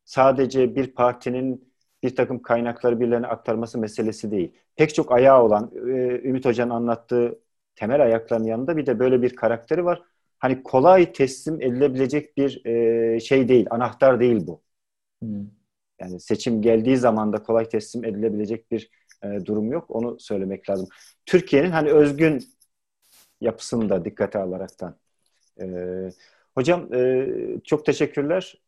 sadece 0.05 0.76
bir 0.76 0.87
partinin 0.94 1.70
bir 2.03 2.16
takım 2.16 2.42
kaynakları 2.42 3.00
birilerine 3.00 3.26
aktarması 3.26 3.79
meselesi 3.79 4.31
değil. 4.31 4.53
Pek 4.76 4.94
çok 4.94 5.12
ayağı 5.12 5.42
olan, 5.42 5.70
e, 5.74 6.20
Ümit 6.29 6.44
Hoca'nın 6.44 6.70
anlattığı 6.70 7.38
temel 7.74 8.03
ayakların 8.03 8.44
yanında 8.44 8.76
bir 8.76 8.87
de 8.87 8.98
böyle 8.98 9.22
bir 9.22 9.37
karakteri 9.37 9.85
var. 9.85 10.03
Hani 10.38 10.62
kolay 10.62 11.12
teslim 11.12 11.62
edilebilecek 11.62 12.37
bir 12.37 12.66
e, 12.66 13.20
şey 13.20 13.48
değil, 13.48 13.66
anahtar 13.70 14.20
değil 14.20 14.46
bu. 14.46 14.62
Hmm. 15.22 15.46
Yani 16.00 16.20
seçim 16.20 16.62
geldiği 16.62 16.96
zaman 16.96 17.33
da 17.33 17.42
kolay 17.42 17.68
teslim 17.68 18.05
edilebilecek 18.05 18.70
bir 18.70 18.90
e, 19.24 19.46
durum 19.46 19.72
yok. 19.72 19.85
Onu 19.88 20.20
söylemek 20.20 20.70
lazım. 20.70 20.88
Türkiye'nin 21.26 21.70
hani 21.70 21.90
özgün 21.90 22.44
yapısını 23.40 23.88
da 23.88 24.05
dikkate 24.05 24.38
alaraktan. 24.38 24.96
E, 25.61 25.66
hocam 26.54 26.94
e, 26.94 27.26
çok 27.64 27.86
teşekkürler. 27.86 28.60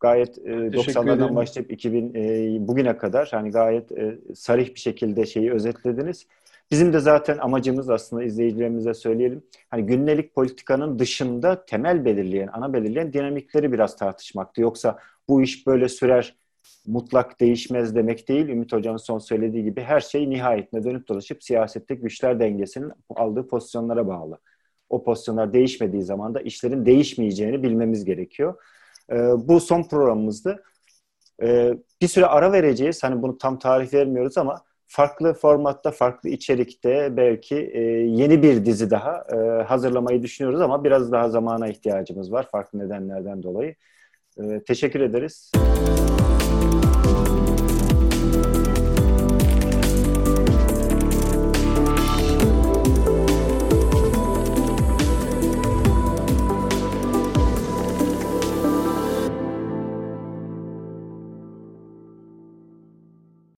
Gayet 0.00 0.38
e, 0.38 0.50
90'lardan 0.50 1.34
başlayıp 1.34 1.72
2000 1.72 2.14
e, 2.14 2.68
bugüne 2.68 2.96
kadar 2.96 3.28
hani 3.32 3.50
gayet 3.50 3.92
e, 3.92 4.18
sarih 4.34 4.74
bir 4.74 4.80
şekilde 4.80 5.26
şeyi 5.26 5.52
özetlediniz. 5.52 6.26
Bizim 6.70 6.92
de 6.92 7.00
zaten 7.00 7.38
amacımız 7.38 7.90
aslında 7.90 8.24
izleyicilerimize 8.24 8.94
söyleyelim. 8.94 9.42
Hani 9.70 9.86
günlük 9.86 10.34
politikanın 10.34 10.98
dışında 10.98 11.64
temel 11.64 12.04
belirleyen, 12.04 12.48
ana 12.52 12.72
belirleyen 12.72 13.12
dinamikleri 13.12 13.72
biraz 13.72 13.96
tartışmaktı. 13.96 14.60
Yoksa 14.60 14.98
bu 15.28 15.42
iş 15.42 15.66
böyle 15.66 15.88
sürer, 15.88 16.36
mutlak 16.86 17.40
değişmez 17.40 17.94
demek 17.94 18.28
değil. 18.28 18.48
Ümit 18.48 18.72
Hoca'nın 18.72 18.96
son 18.96 19.18
söylediği 19.18 19.64
gibi 19.64 19.80
her 19.80 20.00
şey 20.00 20.30
nihayetine 20.30 20.84
dönüp 20.84 21.08
dolaşıp 21.08 21.44
siyasette 21.44 21.94
güçler 21.94 22.40
dengesinin 22.40 22.92
aldığı 23.16 23.48
pozisyonlara 23.48 24.06
bağlı. 24.06 24.38
O 24.90 25.02
pozisyonlar 25.02 25.52
değişmediği 25.52 26.02
zaman 26.02 26.34
da 26.34 26.40
işlerin 26.40 26.86
değişmeyeceğini 26.86 27.62
bilmemiz 27.62 28.04
gerekiyor. 28.04 28.54
Ee, 29.10 29.16
bu 29.36 29.60
son 29.60 29.82
programımızdı. 29.82 30.62
Ee, 31.42 31.74
bir 32.02 32.08
süre 32.08 32.26
ara 32.26 32.52
vereceğiz. 32.52 33.02
Hani 33.02 33.22
bunu 33.22 33.38
tam 33.38 33.58
tarih 33.58 33.94
vermiyoruz 33.94 34.38
ama 34.38 34.64
farklı 34.86 35.34
formatta, 35.34 35.90
farklı 35.90 36.28
içerikte 36.28 37.16
belki 37.16 37.56
e, 37.56 37.80
yeni 37.90 38.42
bir 38.42 38.64
dizi 38.64 38.90
daha 38.90 39.26
e, 39.32 39.62
hazırlamayı 39.62 40.22
düşünüyoruz 40.22 40.60
ama 40.60 40.84
biraz 40.84 41.12
daha 41.12 41.28
zamana 41.28 41.68
ihtiyacımız 41.68 42.32
var 42.32 42.48
farklı 42.52 42.78
nedenlerden 42.78 43.42
dolayı. 43.42 43.74
E, 44.38 44.62
teşekkür 44.64 45.00
ederiz. 45.00 45.52